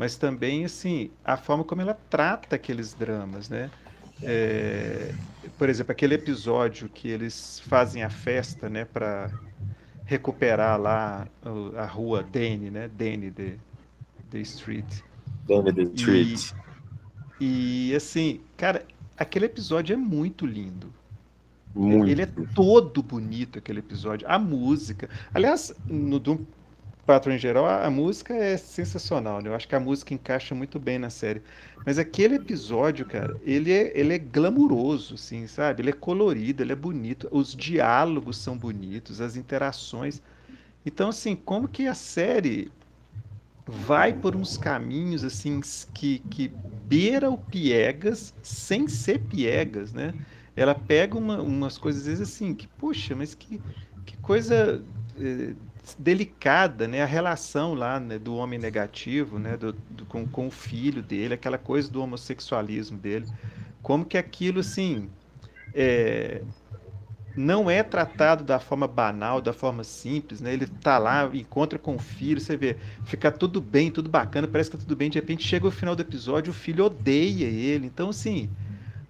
[0.00, 3.70] mas também assim a forma como ela trata aqueles dramas, né?
[4.22, 5.14] É,
[5.58, 9.30] por exemplo, aquele episódio que eles fazem a festa, né, para
[10.06, 11.28] recuperar lá
[11.76, 13.56] a rua Danny, né, Danny the,
[14.30, 14.86] the Street.
[15.46, 16.52] Danny the Street.
[17.38, 18.86] E, e assim, cara,
[19.18, 20.90] aquele episódio é muito lindo.
[21.74, 22.08] Muito.
[22.08, 24.26] Ele é todo bonito, aquele episódio.
[24.30, 25.10] A música.
[25.34, 26.18] Aliás, no
[27.06, 29.48] Patrol em geral, a, a, música é sensacional, né?
[29.48, 31.42] Eu acho que a música encaixa muito bem na série.
[31.84, 35.82] Mas aquele episódio, cara, ele é, ele é glamuroso, assim, sabe?
[35.82, 37.28] Ele é colorido, ele é bonito.
[37.30, 40.20] Os diálogos são bonitos, as interações.
[40.84, 42.70] Então, assim, como que a série
[43.66, 45.60] vai por uns caminhos, assim,
[45.94, 46.52] que, que
[46.84, 50.14] beira o piegas sem ser piegas, né?
[50.56, 53.60] Ela pega uma, umas coisas, às vezes, assim, que, poxa, mas que,
[54.04, 54.82] que coisa...
[55.18, 55.54] Eh,
[55.98, 57.02] delicada, né?
[57.02, 59.56] A relação lá né, do homem negativo, né?
[59.56, 63.26] Do, do, com, com o filho dele, aquela coisa do homossexualismo dele.
[63.82, 65.08] Como que aquilo, assim,
[65.74, 66.42] é,
[67.36, 70.52] não é tratado da forma banal, da forma simples, né?
[70.52, 74.70] Ele tá lá, encontra com o filho, você vê, fica tudo bem, tudo bacana, parece
[74.70, 77.86] que tá tudo bem, de repente chega o final do episódio, o filho odeia ele.
[77.86, 78.50] Então, assim,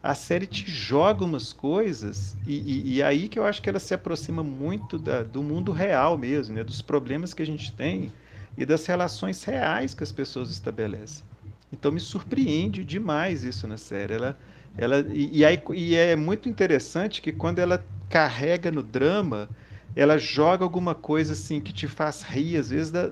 [0.03, 3.79] a série te joga umas coisas, e, e, e aí que eu acho que ela
[3.79, 6.65] se aproxima muito da, do mundo real mesmo, né?
[6.65, 8.11] Dos problemas que a gente tem
[8.57, 11.25] e das relações reais que as pessoas estabelecem.
[11.73, 14.15] Então me surpreende demais isso na série.
[14.15, 14.39] Ela,
[14.77, 19.51] ela, e, e, aí, e é muito interessante que quando ela carrega no drama,
[19.95, 23.11] ela joga alguma coisa assim que te faz rir, às vezes da,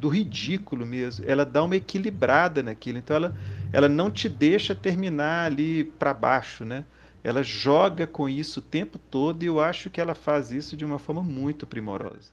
[0.00, 1.24] do ridículo mesmo.
[1.26, 2.98] Ela dá uma equilibrada naquilo.
[2.98, 3.34] Então ela,
[3.72, 6.84] ela não te deixa terminar ali para baixo, né?
[7.22, 10.84] Ela joga com isso o tempo todo e eu acho que ela faz isso de
[10.84, 12.30] uma forma muito primorosa.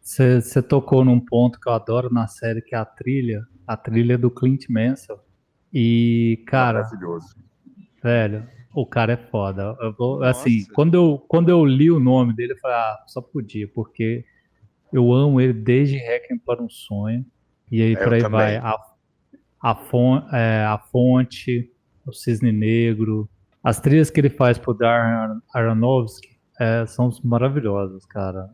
[0.00, 4.18] Você tocou num ponto que eu adoro na série, que é a trilha, a trilha
[4.18, 5.18] do Clint Mansell.
[5.72, 6.82] E, cara.
[6.82, 7.34] Maravilhoso.
[8.02, 9.74] Velho, o cara é foda.
[9.80, 13.20] Eu vou, assim, quando eu, quando eu li o nome dele, eu falei, ah, só
[13.22, 14.24] podia, porque
[14.92, 17.24] eu amo ele desde Requiem para um Sonho.
[17.72, 18.56] E aí por aí vai.
[18.56, 18.78] A,
[19.64, 21.72] a, fonte, é, a Fonte,
[22.06, 23.26] o Cisne Negro.
[23.62, 28.50] As trilhas que ele faz pro Darren Aronofsky é, são maravilhosas, cara.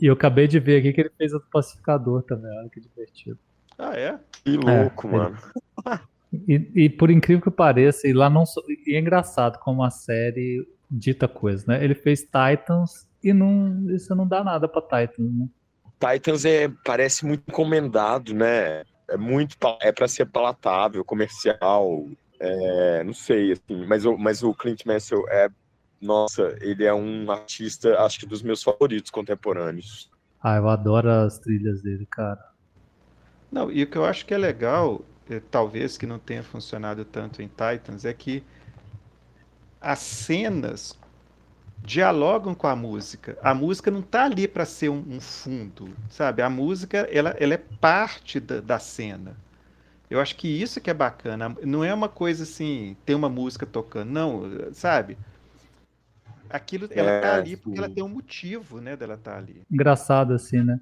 [0.00, 3.38] E eu acabei de ver aqui que ele fez o Pacificador também, olha que divertido.
[3.78, 4.18] Ah, é?
[4.44, 5.38] Que louco, é, mano.
[6.48, 8.42] E, e, por incrível que pareça, e lá não
[8.88, 11.84] e é engraçado como a série dita coisa, né?
[11.84, 15.48] Ele fez Titans e não isso não dá nada para Titans, né?
[16.00, 18.82] Titans é parece muito encomendado, né?
[19.08, 22.08] É muito é para ser palatável, comercial,
[22.40, 25.48] é, não sei assim, mas o mas o Clint Mansell é
[26.00, 30.10] nossa, ele é um artista, acho que dos meus favoritos contemporâneos.
[30.42, 32.52] Ah, eu adoro as trilhas dele, cara.
[33.50, 37.04] Não, e o que eu acho que é legal eh, talvez que não tenha funcionado
[37.04, 38.44] tanto em Titans, é que
[39.80, 40.98] as cenas
[41.84, 43.36] dialogam com a música.
[43.42, 46.40] A música não está ali para ser um, um, fundo, sabe?
[46.40, 49.36] A música ela, ela é parte da, da, cena.
[50.08, 51.54] Eu acho que isso que é bacana.
[51.62, 55.18] Não é uma coisa assim, tem uma música tocando, não, sabe?
[56.48, 59.62] Aquilo, ela é, tá ali porque ela tem um motivo, né, dela estar tá ali.
[59.70, 60.80] Engraçado assim, né?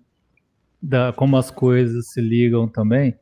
[0.80, 3.16] Da, como as coisas se ligam também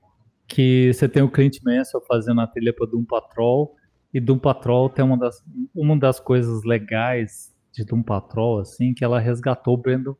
[0.46, 3.76] que você tem o Clint Mansell fazendo a trilha para Doom Patrol,
[4.12, 9.04] e Doom Patrol tem uma das, uma das coisas legais de Doom Patrol, assim, que
[9.04, 10.16] ela resgatou o Brandon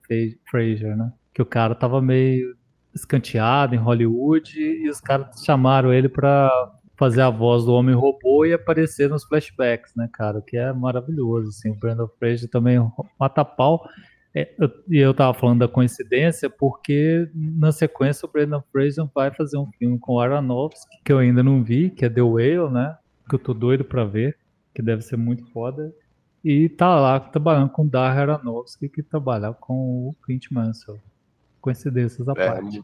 [0.50, 1.12] Fraser, né?
[1.34, 2.54] Que o cara tava meio
[2.94, 6.50] escanteado em Hollywood e os caras chamaram ele para
[6.96, 10.42] fazer a voz do Homem Robô e aparecer nos flashbacks, né, cara?
[10.46, 11.70] Que é maravilhoso, assim.
[11.70, 12.78] O Brandon Fraser também
[13.18, 13.88] mata pau.
[14.34, 19.30] É, eu, e eu tava falando da coincidência porque na sequência o Brandon Fraser vai
[19.32, 22.70] fazer um filme com o Aronofsky, que eu ainda não vi, que é The Whale,
[22.70, 22.96] né?
[23.28, 24.36] Que eu tô doido pra ver,
[24.74, 25.92] que deve ser muito foda.
[26.44, 30.98] E tá lá trabalhando com o Darren Aronofsky, que trabalha com o Clint Mansell.
[31.60, 32.82] Coincidências à é, parte.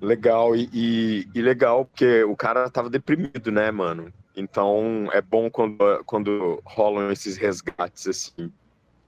[0.00, 4.12] Legal, e, e, e, legal porque o cara tava deprimido, né, mano?
[4.36, 8.52] Então é bom quando, quando rolam esses resgates assim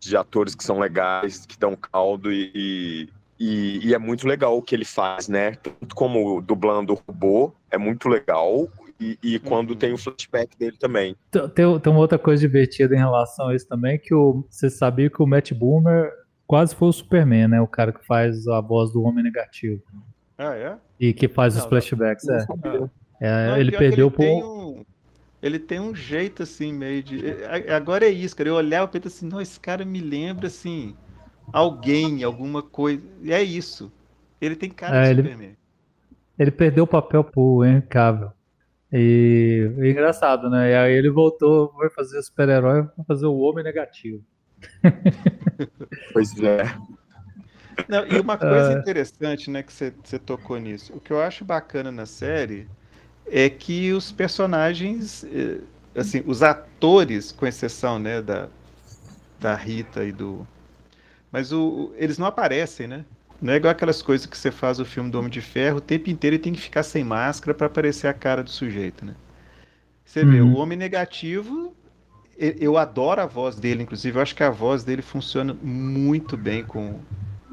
[0.01, 4.63] de atores que são legais, que dão caldo e, e, e, é muito legal o
[4.63, 5.53] que ele faz, né?
[5.57, 8.69] Tanto como dublando o robô, é muito legal.
[9.01, 9.77] E, e quando uhum.
[9.77, 11.15] tem o flashback dele também.
[11.31, 15.09] Tem, tem uma outra coisa divertida em relação a isso também, que o, você sabia
[15.09, 16.11] que o Matt Boomer
[16.47, 17.61] quase foi o Superman, né?
[17.61, 19.83] O cara que faz a voz do Homem Negativo.
[20.37, 20.77] Ah, é?
[20.99, 22.91] E que faz não, os flashbacks, não, é.
[23.21, 24.25] é não, ele perdeu por...
[24.25, 24.85] Um
[25.41, 27.25] ele tem um jeito assim, meio de.
[27.25, 28.49] É, é, agora é isso, cara.
[28.49, 30.97] Eu olhava e assim, não, esse cara me lembra assim,
[31.53, 33.03] alguém, alguma coisa.
[33.23, 33.93] E é isso.
[34.41, 35.57] Ele tem cara é, de ele, Superman.
[36.39, 38.33] Ele perdeu o papel pro Henry Cavill.
[38.93, 40.71] E é engraçado, né?
[40.71, 44.25] E aí ele voltou, foi fazer super-herói, foi fazer o homem negativo.
[46.13, 46.65] pois é.
[47.87, 48.79] Não, e uma coisa uh...
[48.79, 50.93] interessante, né, que você tocou nisso.
[50.95, 52.67] O que eu acho bacana na série
[53.27, 55.61] é que os personagens, eh,
[55.95, 58.49] assim, os atores, com exceção, né, da,
[59.39, 60.47] da Rita e do...
[61.31, 63.05] Mas o, eles não aparecem, né?
[63.41, 65.81] Não é igual aquelas coisas que você faz o filme do Homem de Ferro, o
[65.81, 69.15] tempo inteiro ele tem que ficar sem máscara para aparecer a cara do sujeito, né?
[70.05, 70.31] Você uhum.
[70.31, 71.77] vê, o Homem Negativo,
[72.37, 76.65] eu adoro a voz dele, inclusive, eu acho que a voz dele funciona muito bem
[76.65, 77.01] com,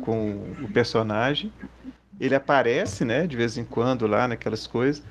[0.02, 1.52] com o personagem.
[2.20, 5.04] Ele aparece, né, de vez em quando lá naquelas coisas,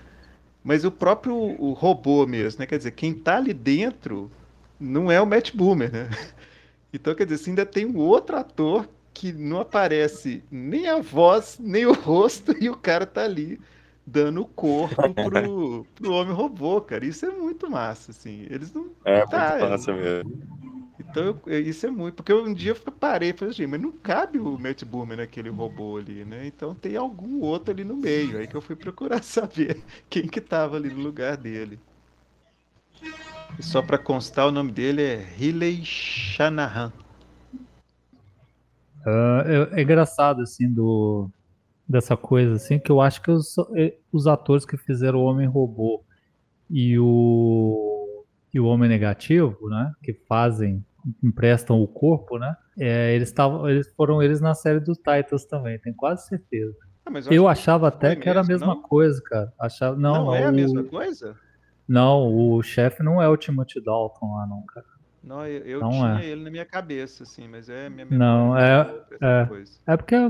[0.63, 2.67] mas o próprio o robô mesmo, né?
[2.67, 4.31] Quer dizer, quem está ali dentro
[4.81, 6.11] não é o Matt Boomer, né?
[6.97, 11.87] Então, quer dizer, ainda tem um outro ator que não aparece nem a voz, nem
[11.87, 13.61] o rosto, e o cara tá ali
[14.05, 17.07] dando o corpo pro, pro homem robô, cara.
[17.07, 18.47] Isso é muito massa, assim.
[18.51, 18.91] Eles não.
[19.05, 20.43] É tá, muito massa mesmo.
[20.99, 22.17] Então, eu, isso é muito.
[22.17, 25.49] Porque um dia eu parei e falei assim, mas não cabe o Matt Boomer naquele
[25.49, 26.47] robô ali, né?
[26.47, 28.39] Então tem algum outro ali no meio.
[28.39, 31.79] Aí que eu fui procurar saber quem que tava ali no lugar dele.
[33.59, 36.93] E só para constar, o nome dele é Riley Shanahan.
[39.07, 41.31] Uh, é, é, engraçado, assim, do,
[41.89, 46.03] dessa coisa, assim, que eu acho que os, é, os atores que fizeram o Homem-Robô
[46.71, 50.85] e o, e o Homem Negativo, né, que fazem,
[51.23, 55.79] emprestam o corpo, né, é, eles, tavam, eles foram eles na série dos Titans também,
[55.79, 56.75] tenho quase certeza.
[57.07, 58.83] Ah, eu, eu achava até que mesmo, era a mesma não?
[58.83, 59.53] coisa, cara.
[59.59, 60.49] Achava, não, não é o...
[60.49, 61.37] a mesma coisa?
[61.87, 64.87] Não, o chefe não é o Timothy Dalton lá, não, cara.
[65.25, 66.27] Não, eu, eu não tinha é.
[66.27, 68.83] ele na minha cabeça, assim, mas é minha Não, é.
[69.23, 69.49] É,
[69.87, 70.29] é porque é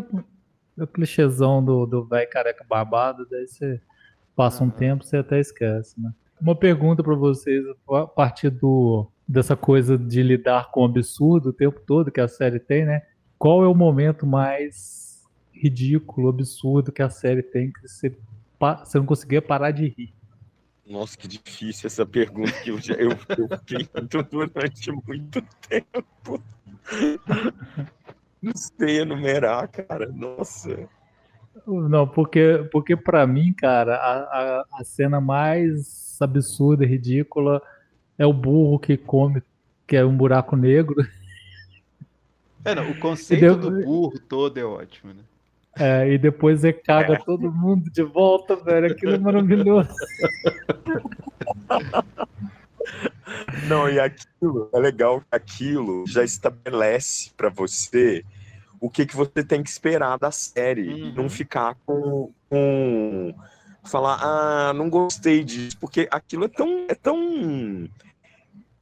[0.78, 3.80] o clichêzão do, do velho careca barbado, daí você
[4.36, 6.12] passa um tempo você até esquece, né?
[6.40, 11.52] Uma pergunta para vocês, a partir do, dessa coisa de lidar com o absurdo o
[11.52, 13.02] tempo todo que a série tem, né?
[13.38, 15.22] Qual é o momento mais
[15.52, 18.16] ridículo, absurdo que a série tem que você,
[18.84, 20.14] você não conseguia parar de rir?
[20.86, 23.88] Nossa, que difícil essa pergunta que eu, já, eu, eu fiquei
[24.30, 26.42] durante muito tempo.
[28.42, 30.12] Não sei enumerar, cara.
[30.12, 30.86] Nossa.
[31.66, 37.62] Não, porque, porque para mim, cara, a, a, a, cena mais absurda e ridícula
[38.18, 39.42] é o burro que come,
[39.86, 40.96] que é um buraco negro.
[42.64, 45.22] É, não, o conceito do burro todo é ótimo, né?
[45.78, 47.18] É, e depois você caga é.
[47.18, 48.86] todo mundo de volta, velho.
[48.86, 49.88] Aquilo é maravilhoso.
[53.68, 58.24] Não, e aquilo é legal que aquilo já estabelece para você
[58.80, 60.88] o que, que você tem que esperar da série.
[60.88, 61.14] Uhum.
[61.14, 63.34] Não ficar com, com.
[63.82, 66.86] falar, ah, não gostei disso, porque aquilo é tão.
[66.88, 67.88] É tão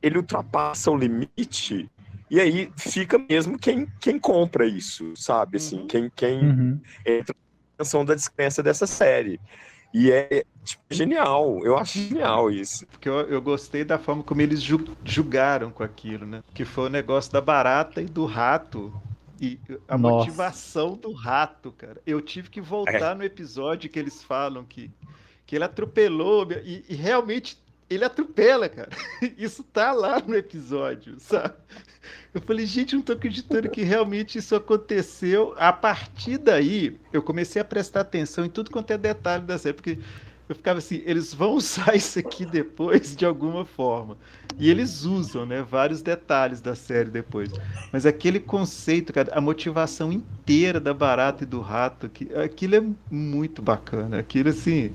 [0.03, 1.89] ele ultrapassa o limite
[2.33, 5.59] e aí fica mesmo quem, quem compra isso, sabe?
[5.59, 5.87] Assim, uhum.
[5.87, 6.81] quem, quem uhum.
[7.05, 9.39] entra na atenção da descrença dessa série.
[9.93, 12.87] E é tipo, genial, eu acho genial isso.
[12.87, 16.43] Porque eu, eu gostei da forma como eles ju julgaram com aquilo, né?
[16.55, 18.91] Que foi o negócio da barata e do rato.
[19.39, 20.17] E a Nossa.
[20.17, 22.01] motivação do rato, cara.
[22.07, 23.15] Eu tive que voltar é.
[23.15, 24.91] no episódio que eles falam que,
[25.45, 27.62] que ele atropelou e, e realmente
[27.95, 28.91] ele atropela, cara.
[29.37, 31.55] Isso tá lá no episódio, sabe?
[32.35, 35.55] Eu falei, gente, não tô acreditando que realmente isso aconteceu.
[35.57, 39.75] A partir daí, eu comecei a prestar atenção em tudo quanto é detalhe da série,
[39.75, 39.99] porque
[40.49, 44.17] eu ficava assim, eles vão usar isso aqui depois de alguma forma.
[44.59, 47.51] E eles usam, né, vários detalhes da série depois.
[47.93, 52.85] Mas aquele conceito, cara, a motivação inteira da barata e do rato, que, aquilo é
[53.11, 54.19] muito bacana.
[54.19, 54.93] Aquilo assim,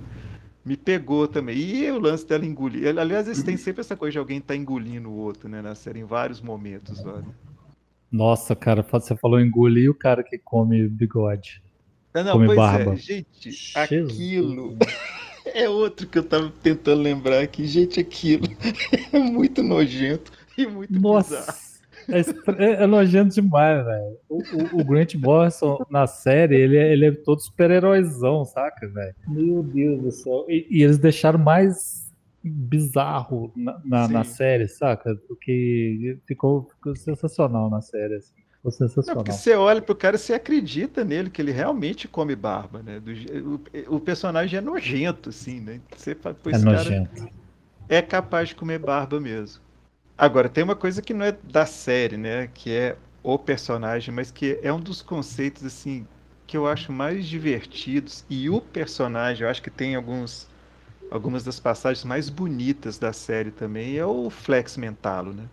[0.67, 1.57] me pegou também.
[1.57, 2.97] E o lance dela engolir.
[2.97, 5.61] Aliás, eles têm sempre essa coisa de alguém estar tá engolindo o outro, né?
[5.61, 7.25] Na série, em vários momentos, olha.
[8.11, 11.61] Nossa, cara, você falou engolir o cara que come bigode.
[12.13, 12.93] Não, não, come pois é, barba.
[12.93, 13.73] é, gente, Jesus.
[13.75, 14.77] aquilo.
[15.53, 17.65] é outro que eu tava tentando lembrar aqui.
[17.65, 18.47] Gente, aquilo
[19.13, 21.39] é muito nojento e muito Nossa.
[21.39, 21.66] bizarro.
[22.09, 22.19] É,
[22.63, 24.17] é, é, nojento demais, velho.
[24.29, 29.15] O, o, o, Grant Morrison na série, ele é, ele é todo super-heróizão, saca, velho?
[29.27, 30.45] Meu Deus do céu.
[30.47, 32.07] E, e, eles deixaram mais
[32.43, 35.15] bizarro na, na, na, série, saca?
[35.27, 38.33] Porque ficou, ficou sensacional na série, assim.
[38.55, 39.15] Ficou sensacional.
[39.17, 42.81] Não, porque você olha pro cara e você acredita nele, que ele realmente come barba,
[42.81, 43.01] né?
[43.01, 43.11] Do,
[43.91, 45.81] o, o, personagem é nojento, assim, né?
[45.95, 47.29] Você pô, é nojento.
[47.89, 49.66] é capaz de comer barba mesmo.
[50.17, 52.47] Agora, tem uma coisa que não é da série, né?
[52.47, 56.07] Que é o personagem, mas que é um dos conceitos, assim,
[56.47, 58.25] que eu acho mais divertidos.
[58.29, 60.47] E o personagem, eu acho que tem alguns
[61.09, 65.47] algumas das passagens mais bonitas da série também, é o Flex Mentalo, né?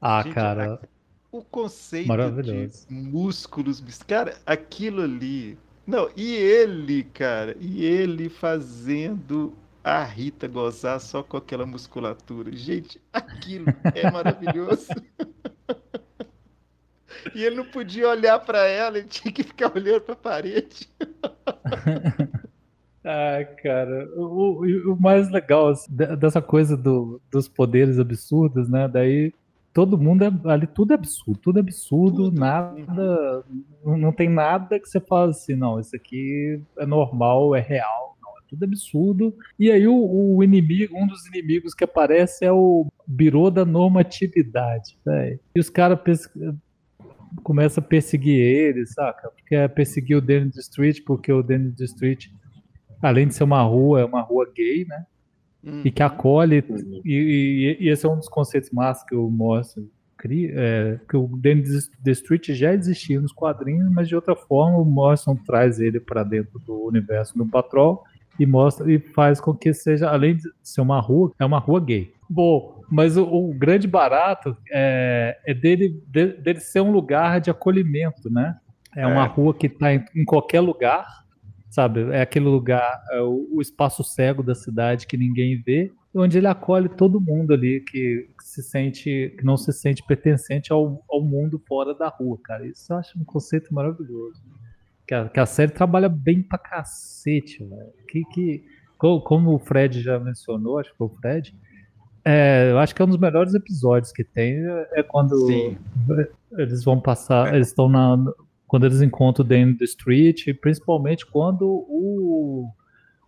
[0.00, 0.74] Ah, Gente, cara.
[0.74, 5.58] A, o conceito de músculos, cara, aquilo ali.
[5.86, 9.54] Não, e ele, cara, e ele fazendo
[9.88, 12.54] a Rita gozar só com aquela musculatura.
[12.54, 14.88] Gente, aquilo é maravilhoso.
[17.34, 20.88] e ele não podia olhar para ela, ele tinha que ficar olhando para a parede.
[23.04, 28.88] ah, cara, o, o, o mais legal assim, dessa coisa do, dos poderes absurdos, né?
[28.88, 29.32] Daí
[29.72, 32.38] todo mundo é, ali tudo é absurdo, tudo é absurdo, tudo.
[32.38, 33.44] nada,
[33.84, 38.17] não tem nada que você fala assim, não, isso aqui é normal, é real
[38.48, 39.34] tudo absurdo.
[39.58, 44.96] E aí o, o, inimigo, um dos inimigos que aparece é o birô da normatividade,
[45.04, 45.38] véio.
[45.54, 46.00] E os caras
[47.42, 49.30] começam a perseguir ele, saca?
[49.30, 52.26] Porque é perseguir o Danny Street, porque o Danny Street,
[53.02, 55.06] além de ser uma rua, é uma rua gay, né?
[55.62, 55.82] Uhum.
[55.84, 56.64] E que acolhe,
[57.04, 59.88] e, e, e, esse é um dos conceitos mais que eu mostro
[60.18, 61.62] cria, é, que o Danny
[62.04, 66.24] the Street já existia nos quadrinhos, mas de outra forma o Morrison traz ele para
[66.24, 68.02] dentro do universo do Patrol
[68.38, 71.80] e mostra e faz com que seja, além de ser uma rua, é uma rua
[71.80, 72.12] gay.
[72.28, 77.50] Bom, mas o, o grande barato é, é dele, de, dele ser um lugar de
[77.50, 78.56] acolhimento, né?
[78.96, 79.28] É uma é.
[79.28, 81.06] rua que está em, em, qualquer lugar,
[81.70, 82.10] sabe?
[82.10, 86.46] É aquele lugar, é o, o, espaço cego da cidade que ninguém vê, onde ele
[86.46, 91.22] acolhe todo mundo ali que, que se sente, que não se sente pertencente ao, ao
[91.22, 92.66] mundo fora da rua, cara.
[92.66, 94.42] Isso eu acho um conceito maravilhoso
[95.08, 97.92] que a, que a série trabalha bem pra cacete, velho.
[98.06, 98.64] Que, que,
[98.98, 101.56] como o Fred já mencionou, acho que foi o Fred,
[102.22, 104.58] é, eu acho que é um dos melhores episódios que tem
[104.92, 105.78] é quando Sim.
[106.52, 107.56] eles vão passar, é.
[107.56, 108.22] eles estão na
[108.66, 112.70] quando eles encontram o Dan the Street, principalmente quando o,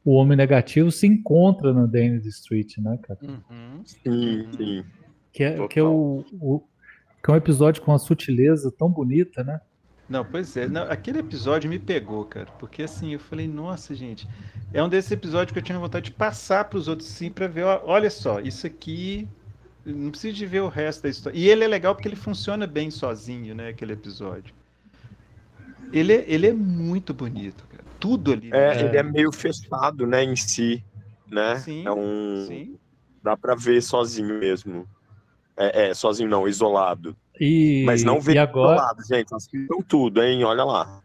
[0.04, 3.18] o homem negativo se encontra no Dan the Street, né, cara?
[3.22, 3.80] Uhum.
[3.86, 4.84] Sim, sim.
[5.32, 6.62] Que é, que é o, o,
[7.24, 9.62] que é um episódio com uma sutileza tão bonita, né?
[10.10, 10.66] Não, pois é.
[10.66, 12.48] Não, aquele episódio me pegou, cara.
[12.58, 14.28] Porque assim, eu falei, nossa, gente.
[14.74, 17.46] É um desses episódios que eu tinha vontade de passar para os outros sim para
[17.46, 17.64] ver.
[17.64, 19.28] Olha só, isso aqui.
[19.86, 21.38] Não precisa de ver o resto da história.
[21.38, 23.68] E ele é legal porque ele funciona bem sozinho, né?
[23.68, 24.52] Aquele episódio.
[25.92, 27.84] Ele, é, ele é muito bonito, cara.
[28.00, 28.50] Tudo ali.
[28.52, 28.82] É, né?
[28.82, 30.84] ele é meio fechado, né, em si.
[31.28, 31.56] Né?
[31.60, 32.46] Sim, é um.
[32.48, 32.76] Sim.
[33.22, 34.88] Dá para ver sozinho mesmo.
[35.56, 37.16] É, é, sozinho não, isolado.
[37.40, 38.82] E, Mas não vê agora...
[38.82, 39.34] lado, gente.
[39.34, 40.44] Assistam tudo, hein?
[40.44, 41.00] Olha lá.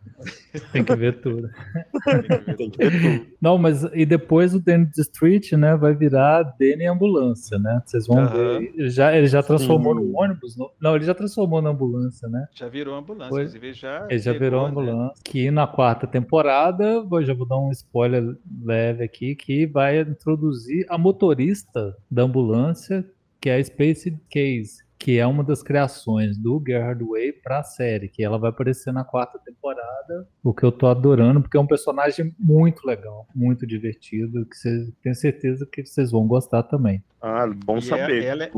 [0.74, 1.50] Tem que ver tudo.
[2.58, 3.28] Tem que ver tudo.
[3.42, 7.82] Não, mas e depois o Danny Street, né, vai virar Danny Ambulância, né?
[7.86, 8.28] Vocês vão uhum.
[8.28, 8.74] ver.
[8.76, 10.02] Ele já, ele já transformou Sim.
[10.02, 10.58] no ônibus?
[10.58, 10.72] No...
[10.80, 12.48] Não, ele já transformou na ambulância, né?
[12.54, 13.42] Já virou ambulância, Foi...
[13.42, 14.08] inclusive já.
[14.10, 14.70] Ele já virou né?
[14.70, 15.06] ambulância.
[15.06, 15.12] Né?
[15.24, 20.86] Que na quarta temporada, vou, já vou dar um spoiler leve aqui, que vai introduzir
[20.90, 23.06] a motorista da ambulância,
[23.40, 27.64] que é a Space Case que é uma das criações do Gerard Way para a
[27.64, 31.60] série, que ela vai aparecer na quarta temporada, o que eu tô adorando, porque é
[31.60, 37.04] um personagem muito legal, muito divertido, que vocês tenho certeza que vocês vão gostar também.
[37.22, 38.24] Ah, bom e saber.
[38.24, 38.52] Ela, é,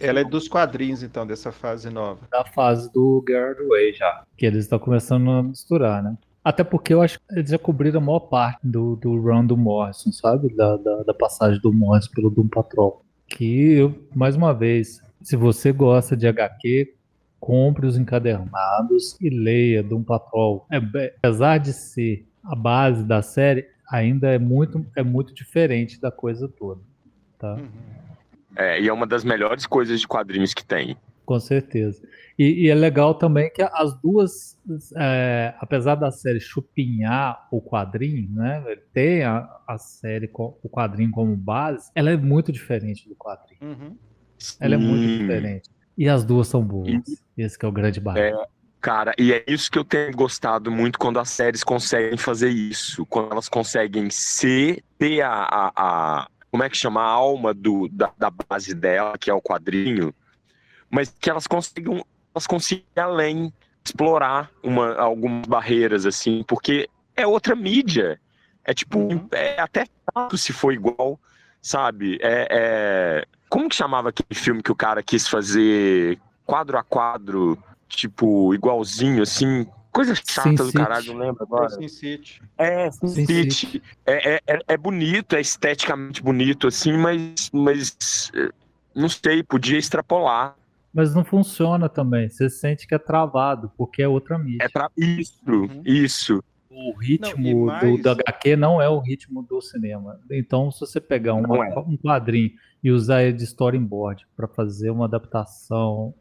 [0.00, 2.20] ela é dos quadrinhos, então, dessa fase nova.
[2.30, 6.16] Da fase do Gerard Way já, que eles estão começando a misturar, né?
[6.44, 9.56] Até porque eu acho que eles já cobriram a maior parte do, do run do
[9.56, 10.54] Morrison, sabe?
[10.54, 13.02] Da, da, da passagem do Morrison pelo Doom Patrol.
[13.26, 16.94] Que, eu, mais uma vez, se você gosta de HQ,
[17.40, 20.66] compre os encadernados e leia Doom Patrol.
[20.70, 20.76] É,
[21.18, 26.46] apesar de ser a base da série, ainda é muito, é muito diferente da coisa
[26.46, 26.82] toda.
[27.38, 27.54] Tá?
[27.54, 27.70] Uhum.
[28.54, 30.96] É, e é uma das melhores coisas de quadrinhos que tem.
[31.24, 32.06] Com certeza.
[32.38, 34.58] E, e é legal também que as duas,
[34.94, 38.62] é, apesar da série chupinhar o quadrinho, né?
[38.92, 43.58] Tem a, a série, com, o quadrinho como base, ela é muito diferente do quadrinho.
[43.62, 43.96] Uhum.
[44.60, 45.70] Ela é muito diferente.
[45.96, 46.88] E as duas são boas.
[47.36, 48.20] Esse é o grande barato.
[48.20, 48.46] É,
[48.80, 53.06] cara, e é isso que eu tenho gostado muito quando as séries conseguem fazer isso.
[53.06, 57.00] Quando elas conseguem ser, ter a, a, a como é que chama?
[57.00, 60.14] A alma do, da, da, base dela, que é o quadrinho,
[60.88, 63.52] mas que elas consigam, elas consigam além,
[63.84, 68.20] explorar uma, algumas barreiras, assim, porque é outra mídia.
[68.64, 69.28] É tipo, uhum.
[69.32, 71.18] é até chato se for igual,
[71.60, 72.18] sabe?
[72.22, 73.24] É, é,
[73.54, 77.56] como que chamava aquele filme que o cara quis fazer quadro a quadro,
[77.88, 79.64] tipo, igualzinho, assim?
[79.92, 80.76] Coisa chata Sin do City.
[80.76, 81.70] caralho, não lembro agora.
[81.70, 82.42] Sin City.
[82.58, 83.52] É, Sin, Sin City.
[83.52, 83.82] City.
[84.04, 88.32] É, é, é bonito, é esteticamente bonito, assim, mas, mas
[88.92, 90.56] não sei, podia extrapolar.
[90.92, 92.28] Mas não funciona também.
[92.28, 94.64] Você sente que é travado, porque é outra mídia.
[94.64, 94.90] É tra...
[94.96, 95.80] Isso, uhum.
[95.84, 96.42] isso
[96.74, 97.82] o ritmo não, mais...
[97.82, 100.20] do, do HQ não é o ritmo do cinema.
[100.30, 101.78] Então, se você pegar um, é.
[101.78, 102.52] um quadrinho
[102.82, 106.14] e usar ele de storyboard para fazer uma adaptação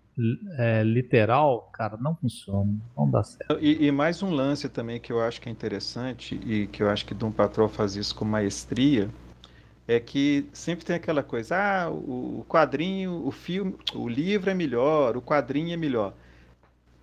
[0.57, 3.57] é, literal, cara, não funciona, não dá certo.
[3.59, 6.89] E, e, mais um lance também que eu acho que é interessante e que eu
[6.89, 9.09] acho que Dom Patrol faz isso com maestria
[9.87, 15.17] é que sempre tem aquela coisa, ah, o quadrinho, o filme, o livro é melhor,
[15.17, 16.13] o quadrinho é melhor.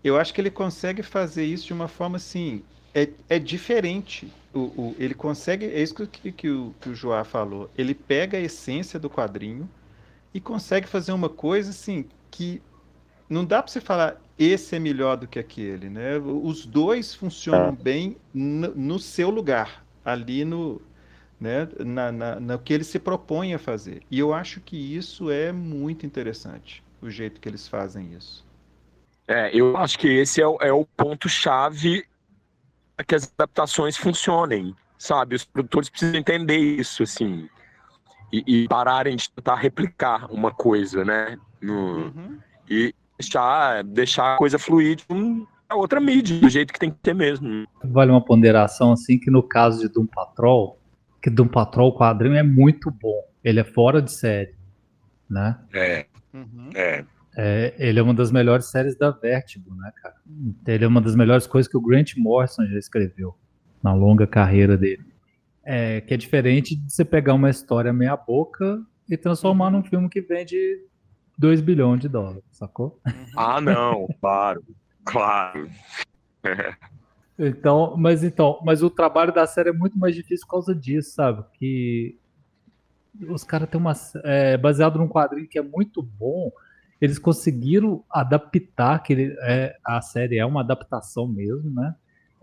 [0.03, 2.63] Eu acho que ele consegue fazer isso de uma forma assim,
[2.95, 4.33] é, é diferente.
[4.53, 7.71] O, o, ele consegue, é isso que, que, o, que o Joá falou.
[7.77, 9.69] Ele pega a essência do quadrinho
[10.35, 12.63] e consegue fazer uma coisa assim que
[13.29, 16.17] não dá para você falar esse é melhor do que aquele, né?
[16.17, 17.73] Os dois funcionam é.
[17.73, 20.81] bem no, no, seu lugar, ali no,
[21.39, 24.03] né, na, na, no que ele se propõe a fazer.
[24.11, 28.45] E eu acho que isso é muito interessante, o jeito que eles fazem isso.
[29.29, 32.05] É, eu acho que esse é o, é o ponto-chave
[33.05, 35.35] que as adaptações funcionem, sabe?
[35.35, 37.49] Os produtores precisam entender isso, assim,
[38.33, 41.39] e, e pararem de tentar replicar uma coisa, né?
[41.61, 42.39] No, uhum.
[42.69, 46.91] E deixar, deixar a coisa fluir de um, a outra mídia, do jeito que tem
[46.91, 47.67] que ter mesmo.
[47.85, 50.79] Vale uma ponderação assim que no caso de Doom Patrol,
[51.23, 53.23] que Doom Patrol o quadrinho é muito bom.
[53.43, 54.55] Ele é fora de série,
[55.29, 55.59] né?
[55.73, 56.07] É.
[56.33, 56.71] Uhum.
[56.75, 57.05] É.
[57.37, 60.17] É, ele é uma das melhores séries da Vertigo, né, cara?
[60.67, 63.37] Ele é uma das melhores coisas que o Grant Morrison já escreveu
[63.83, 65.05] na longa carreira dele.
[65.63, 70.09] É, que é diferente de você pegar uma história meia boca e transformar num filme
[70.09, 70.85] que vende
[71.39, 73.01] 2 bilhões de dólares, sacou?
[73.37, 74.63] Ah, não, claro,
[75.05, 75.71] claro.
[77.39, 81.13] então, mas então, mas o trabalho da série é muito mais difícil por causa disso,
[81.13, 81.45] sabe?
[81.55, 82.19] Que
[83.29, 83.93] os caras têm uma
[84.25, 86.51] é, baseado num quadrinho que é muito bom.
[87.01, 91.95] Eles conseguiram adaptar que ele, é, a série é uma adaptação mesmo, né?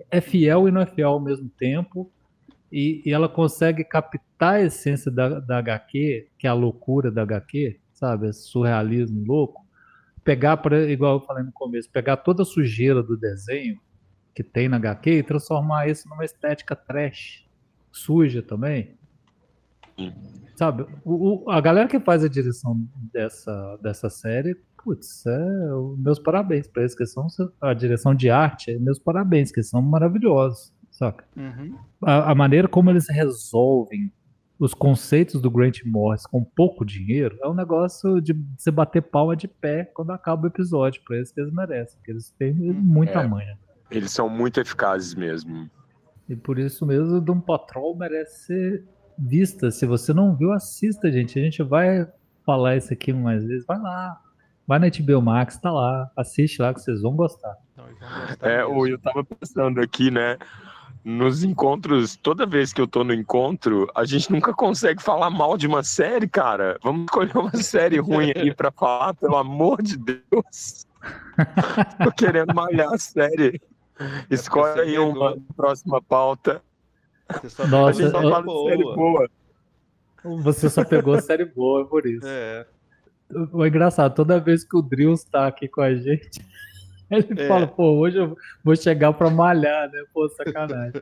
[0.10, 2.12] É fiel e não é fiel ao mesmo tempo.
[2.72, 7.22] E, e ela consegue captar a essência da, da HQ, que é a loucura da
[7.22, 8.28] HQ, sabe?
[8.28, 9.66] Esse surrealismo louco.
[10.24, 13.80] Pegar, igual eu falei no começo, pegar toda a sujeira do desenho
[14.36, 17.48] que tem na HQ e transformar isso numa estética trash,
[17.92, 18.97] suja também.
[20.56, 22.76] Sabe, o, o, a galera que faz a direção
[23.14, 25.40] dessa, dessa série, putz, é,
[25.98, 27.28] meus parabéns para eles, que são
[27.62, 31.26] a direção de arte, meus parabéns, que são maravilhosos, saca?
[31.36, 31.78] Uhum.
[32.02, 34.12] A, a, maneira como eles resolvem
[34.58, 39.36] os conceitos do Grant Morris com pouco dinheiro é um negócio de você bater palma
[39.36, 43.22] de pé quando acaba o episódio, por isso que eles merecem, porque eles têm muita
[43.22, 43.60] é, manha.
[43.92, 45.70] Eles são muito eficazes mesmo.
[46.28, 48.86] E por isso mesmo, o Doom Patrol merece ser
[49.18, 49.72] vista.
[49.72, 51.40] Se você não viu, assista, gente.
[51.40, 52.08] A gente vai
[52.46, 53.66] falar isso aqui mais vezes.
[53.66, 54.20] Vai lá.
[54.68, 56.12] Vai na HBO Max, tá lá.
[56.16, 57.56] Assiste lá que vocês vão gostar.
[58.42, 60.38] É, eu tava pensando aqui, né?
[61.06, 65.58] Nos encontros, toda vez que eu tô no encontro, a gente nunca consegue falar mal
[65.58, 66.78] de uma série, cara.
[66.84, 70.86] Vamos escolher uma série ruim aí pra falar, pelo amor de Deus.
[72.04, 73.62] tô querendo malhar a série.
[74.00, 76.62] É Escolhe aí uma próxima pauta.
[77.34, 78.12] Você só Nossa, eu...
[78.12, 78.70] fala boa.
[78.70, 79.30] série boa.
[80.24, 82.28] Você só pegou série boa, por isso.
[82.28, 82.66] É.
[83.52, 86.42] O engraçado, toda vez que o Drills tá aqui com a gente,
[87.12, 87.48] ele é.
[87.48, 90.04] fala, pô, hoje eu vou chegar pra malhar, né?
[90.14, 91.02] Pô, sacanagem.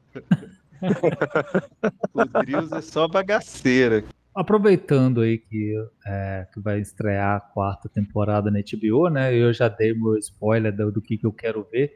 [2.13, 4.03] o Drills é só bagaceira.
[4.33, 5.73] Aproveitando aí que,
[6.05, 9.33] é, que vai estrear a quarta temporada na HBO, né?
[9.33, 11.93] Eu já dei meu spoiler do, do que, que eu quero ver,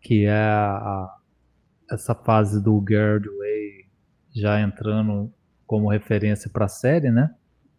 [0.00, 1.12] que é a,
[1.90, 3.86] essa fase do Girl Way
[4.34, 5.32] já entrando
[5.66, 7.34] como referência para a série, né?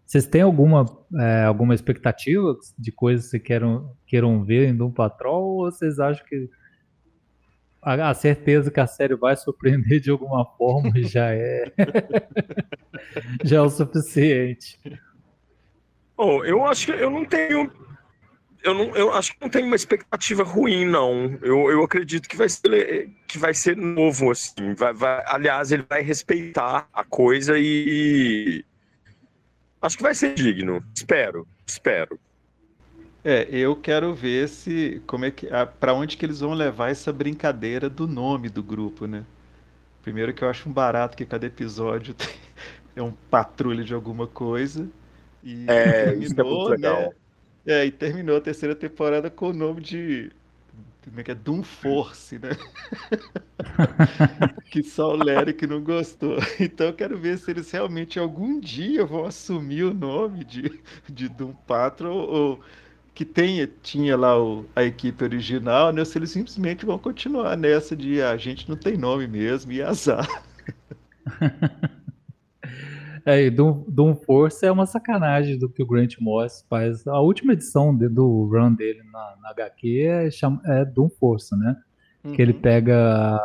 [0.05, 0.85] Vocês têm alguma,
[1.19, 6.25] é, alguma expectativa de coisas que queiram, queiram ver em Doom Patrol ou vocês acham
[6.25, 6.49] que
[7.81, 11.71] a, a certeza que a série vai surpreender de alguma forma já é
[13.43, 14.77] já é o suficiente?
[16.17, 17.71] Bom, eu acho que eu não tenho
[18.63, 21.37] eu, não, eu acho que não tenho uma expectativa ruim, não.
[21.41, 24.73] Eu, eu acredito que vai ser, que vai ser novo, assim.
[24.75, 28.63] Vai, vai, aliás, ele vai respeitar a coisa e.
[29.81, 30.83] Acho que vai ser digno.
[30.95, 32.19] Espero, espero.
[33.23, 35.47] É, eu quero ver se como é que
[35.79, 39.23] para onde que eles vão levar essa brincadeira do nome do grupo, né?
[40.01, 42.33] Primeiro que eu acho um barato que cada episódio tem,
[42.95, 44.89] é um patrulha de alguma coisa
[45.43, 47.01] e é, terminou, isso é muito legal.
[47.01, 47.09] Né?
[47.65, 50.31] É, e terminou a terceira temporada com o nome de.
[51.03, 51.35] Como é que é?
[51.35, 52.51] Doom Force, né?
[54.69, 56.37] que só o Larry não gostou.
[56.59, 61.27] Então eu quero ver se eles realmente algum dia vão assumir o nome de, de
[61.29, 62.59] Doom Patrol ou
[63.13, 66.01] que tenha, tinha lá o, a equipe original, né?
[66.01, 69.71] Ou se eles simplesmente vão continuar nessa de ah, a gente não tem nome mesmo
[69.71, 70.27] e azar.
[73.25, 77.05] É, Doom, Doom Force é uma sacanagem do que o Grant Morris faz.
[77.07, 80.29] A última edição de, do run dele na, na HQ é,
[80.65, 81.75] é Doom Force, né?
[82.23, 82.33] Uhum.
[82.33, 82.61] Que ele uhum.
[82.61, 83.39] pega.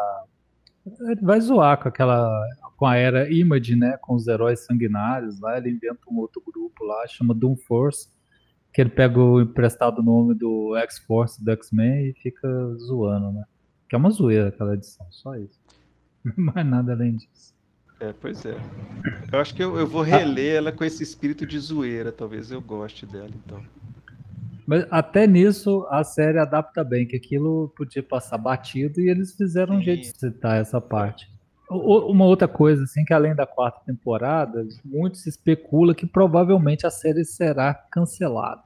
[1.00, 2.30] Ele vai zoar com aquela.
[2.76, 3.96] com a era Image, né?
[4.00, 5.58] Com os heróis sanguinários lá.
[5.58, 8.08] Ele inventa um outro grupo lá, chama Doom Force.
[8.72, 13.44] Que ele pega o emprestado nome do X-Force do X-Men e fica zoando, né?
[13.88, 15.58] Que é uma zoeira aquela edição, só isso.
[16.36, 17.55] Mais nada além disso.
[17.98, 18.56] É, pois é.
[19.32, 22.12] Eu acho que eu, eu vou reler ela com esse espírito de zoeira.
[22.12, 23.62] Talvez eu goste dela, então.
[24.66, 29.74] Mas até nisso a série adapta bem, que aquilo podia passar batido e eles fizeram
[29.74, 29.80] Sim.
[29.80, 31.30] um jeito de citar essa parte.
[31.68, 36.90] Uma outra coisa, assim, que além da quarta temporada, muito se especula que provavelmente a
[36.90, 38.62] série será cancelada.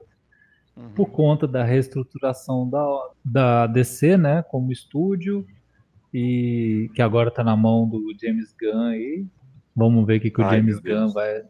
[0.76, 0.90] Uhum.
[0.90, 5.46] Por conta da reestruturação da, da DC, né, como estúdio,
[6.12, 9.26] e que agora está na mão do James Gunn aí.
[9.74, 11.42] Vamos ver o que, que o Ai, James Gunn vai,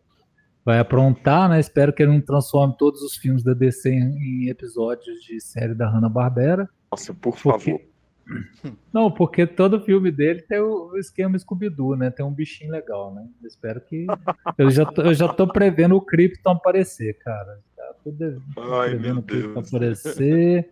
[0.65, 1.59] vai aprontar, né?
[1.59, 5.75] Espero que ele não transforme todos os filmes da DC em, em episódios de série
[5.75, 6.69] da Hanna-Barbera.
[6.91, 7.91] Nossa, por Porque- favor.
[8.93, 12.11] Não, porque todo filme dele tem o, esquema Scooby-Doo, né?
[12.11, 13.27] Tem um bichinho legal, né?
[13.43, 14.07] Eu espero que.
[14.57, 17.59] Eu já tô, eu já tô prevendo o Krypton aparecer, cara.
[17.77, 18.15] Já tô
[18.75, 20.71] Ai, prevendo o Krypton aparecer.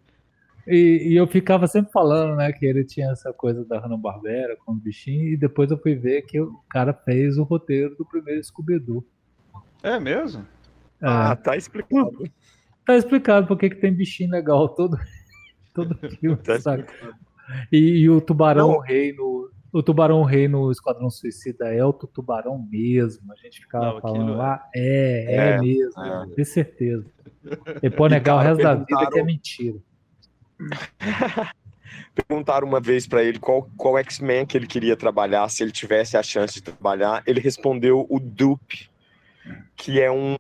[0.69, 4.73] E, e eu ficava sempre falando, né, que ele tinha essa coisa da Hanna-Barbera com
[4.73, 8.45] o bichinho, e depois eu fui ver que o cara fez o roteiro do primeiro
[8.45, 9.03] Scooby-Doo.
[9.83, 10.43] É mesmo?
[11.01, 12.12] É, Ah, tá explicado.
[12.87, 14.99] tá explicado por que que tem bichinho legal todo,
[15.75, 16.85] todo filme, Tá sabe?
[17.73, 18.79] E, e o Tubarão Não.
[18.81, 19.51] Rei no.
[19.73, 23.31] O Tubarão Rei no Esquadrão Suicida é o tubarão mesmo.
[23.33, 24.37] A gente ficava Não, falando é.
[24.37, 26.27] lá, é, é, É, mesmo, é.
[26.35, 27.05] tenho certeza.
[27.83, 29.79] E pode negar o resto da vida que é mentira.
[32.14, 36.16] Perguntaram uma vez pra ele qual, qual X-Men que ele queria trabalhar, se ele tivesse
[36.16, 37.22] a chance de trabalhar.
[37.26, 38.90] Ele respondeu o Dupe,
[39.76, 40.36] que é um,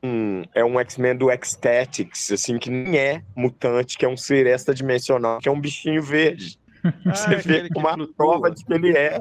[0.54, 5.38] é um X-Men do Ecstatics, assim, que nem é mutante, que é um ser extradimensional,
[5.38, 6.58] que é um bichinho verde.
[6.84, 8.14] Ah, Você vê uma flutua.
[8.16, 9.20] prova de que ele é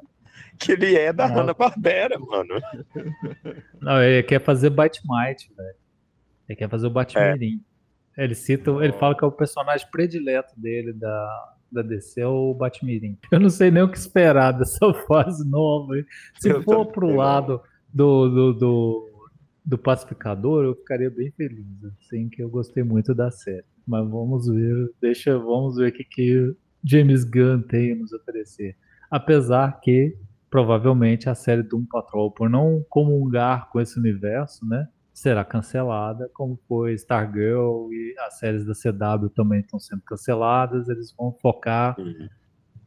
[0.58, 1.42] que ele é da Nossa.
[1.42, 2.60] Hanna-Barbera, mano.
[3.80, 5.76] Não, ele quer fazer Batmite, velho.
[6.50, 7.62] Ele quer fazer o Batmirim.
[8.18, 12.54] Ele cita, ele fala que é o personagem predileto dele da, da DC, é o
[12.54, 13.18] Batmirim.
[13.32, 15.94] Eu não sei nem o que esperar dessa fase nova.
[16.40, 17.62] Se Eu for pro lado
[17.94, 19.30] do, do, do,
[19.64, 21.66] do pacificador, eu ficaria bem feliz.
[22.00, 23.66] Assim, que eu gostei muito da série.
[23.86, 28.76] Mas vamos ver, deixa, vamos ver o que, que James Gunn tem a nos oferecer.
[29.10, 30.18] Apesar que
[30.50, 34.88] provavelmente a série Doom Patrol, por não comungar com esse universo, né,
[35.18, 40.88] será cancelada, como foi Stargirl e as séries da CW também estão sendo canceladas.
[40.90, 41.96] Eles vão focar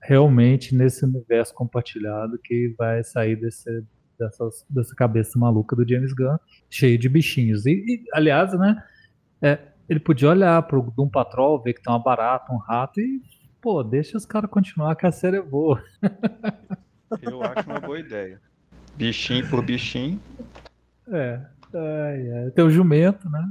[0.00, 3.84] realmente nesse universo compartilhado que vai sair desse,
[4.16, 6.36] dessas- dessa cabeça maluca do James Gunn,
[6.70, 7.66] cheio de bichinhos.
[7.66, 8.80] E, e, aliás, né,
[9.42, 9.58] é,
[9.88, 13.20] ele podia olhar pro Doom Patrol, ver que tem uma barata, um rato e,
[13.60, 15.82] pô, deixa os caras continuar que a série é boa.
[17.20, 18.40] Eu acho uma boa ideia.
[18.94, 20.20] Bichinho por bichinho.
[21.08, 21.40] É,
[21.74, 22.50] ai, ai.
[22.50, 23.44] tem o jumento, né?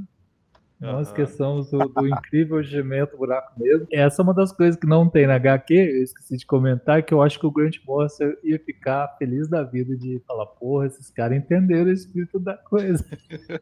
[0.80, 1.02] Não Aham.
[1.02, 3.86] esqueçamos do, do incrível jumento buraco negro.
[3.92, 7.12] Essa é uma das coisas que não tem na HQ, eu esqueci de comentar, que
[7.12, 11.10] eu acho que o Grant Morrison ia ficar feliz da vida de falar, porra, esses
[11.10, 13.04] caras entenderam o espírito da coisa.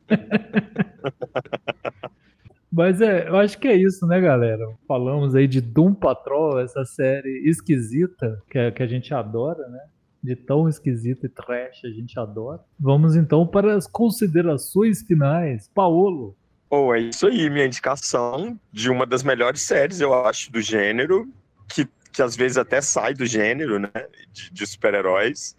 [2.71, 4.65] Mas é, eu acho que é isso, né, galera?
[4.87, 9.81] Falamos aí de Doom Patrol, essa série esquisita que, a- que a gente adora, né?
[10.23, 12.61] De tão esquisita e trash a gente adora.
[12.79, 15.71] Vamos então para as considerações finais.
[15.75, 16.37] Paolo,
[16.69, 21.33] Ou é isso aí, minha indicação de uma das melhores séries, eu acho, do gênero,
[21.69, 23.91] que, que às vezes até sai do gênero, né,
[24.33, 25.57] de, de super-heróis.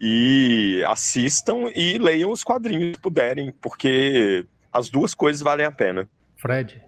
[0.00, 6.08] E assistam e leiam os quadrinhos se puderem, porque as duas coisas valem a pena.
[6.36, 6.82] Fred.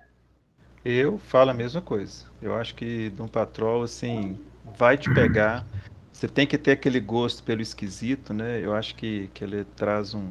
[0.83, 2.25] Eu falo a mesma coisa.
[2.41, 4.39] Eu acho que Doom Patrol, assim,
[4.79, 5.65] vai te pegar.
[6.23, 8.65] Você tem que ter aquele gosto pelo esquisito, né?
[8.65, 10.31] Eu acho que, que ele traz um,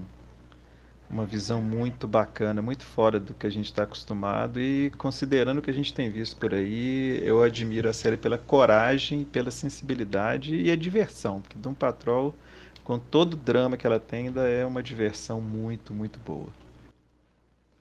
[1.10, 4.58] uma visão muito bacana, muito fora do que a gente está acostumado.
[4.58, 8.38] E considerando o que a gente tem visto por aí, eu admiro a série pela
[8.38, 11.42] coragem, pela sensibilidade e a diversão.
[11.42, 12.34] Porque Doom Patrol,
[12.86, 16.48] com todo o drama que ela tem, ainda é uma diversão muito, muito boa.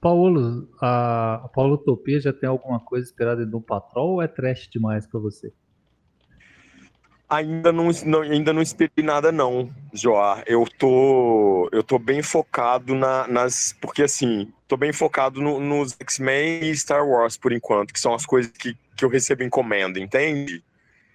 [0.01, 4.27] Paulo, a, a Paulo Utopia já tem alguma coisa esperada em Doom Patrol ou é
[4.27, 5.53] trash demais pra você?
[7.31, 10.43] Ainda não, não- ainda não esperei nada não, Joar.
[10.45, 15.93] Eu tô, eu tô bem focado na- nas, porque assim, tô bem focado no- nos
[15.97, 19.97] X-Men e Star Wars por enquanto, que são as coisas que, que eu recebo encomenda,
[19.97, 20.61] entende?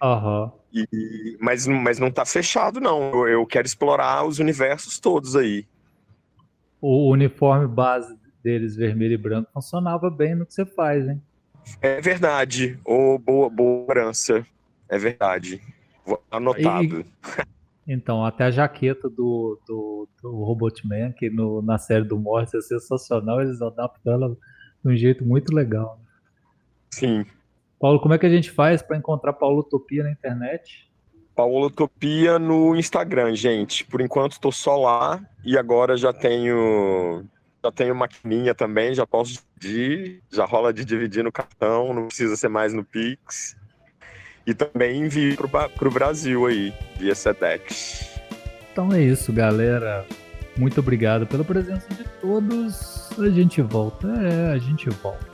[0.01, 0.51] Aham.
[0.73, 3.11] E, mas, mas não tá fechado não.
[3.11, 5.67] Eu, eu quero explorar os universos todos aí.
[6.81, 11.21] O uniforme base deles, vermelho e branco, funcionava bem no que você faz, hein?
[11.79, 12.79] É verdade.
[12.83, 14.43] Ô, boa, boa lembrança.
[14.89, 15.61] É verdade.
[16.31, 17.05] Anotado.
[17.87, 22.59] Então, até a jaqueta do, do, do Robotman, que no, na série do Morris é
[22.59, 24.37] sensacional, eles adaptam ela
[24.83, 25.99] de um jeito muito legal.
[26.91, 27.25] Sim.
[27.79, 30.87] Paulo, como é que a gente faz para encontrar Paulo Utopia na internet?
[31.35, 33.85] Paulotopia no Instagram, gente.
[33.85, 37.23] Por enquanto tô só lá e agora já tenho
[37.63, 42.35] já tenho maquininha também, já posso dividir, já rola de dividir no cartão, não precisa
[42.35, 43.55] ser mais no Pix.
[44.47, 48.09] E também envio pro, Ba- pro Brasil aí, via Sedex.
[48.71, 50.05] Então é isso, galera.
[50.57, 53.09] Muito obrigado pela presença de todos.
[53.19, 54.07] A gente volta.
[54.07, 55.26] É, a gente volta.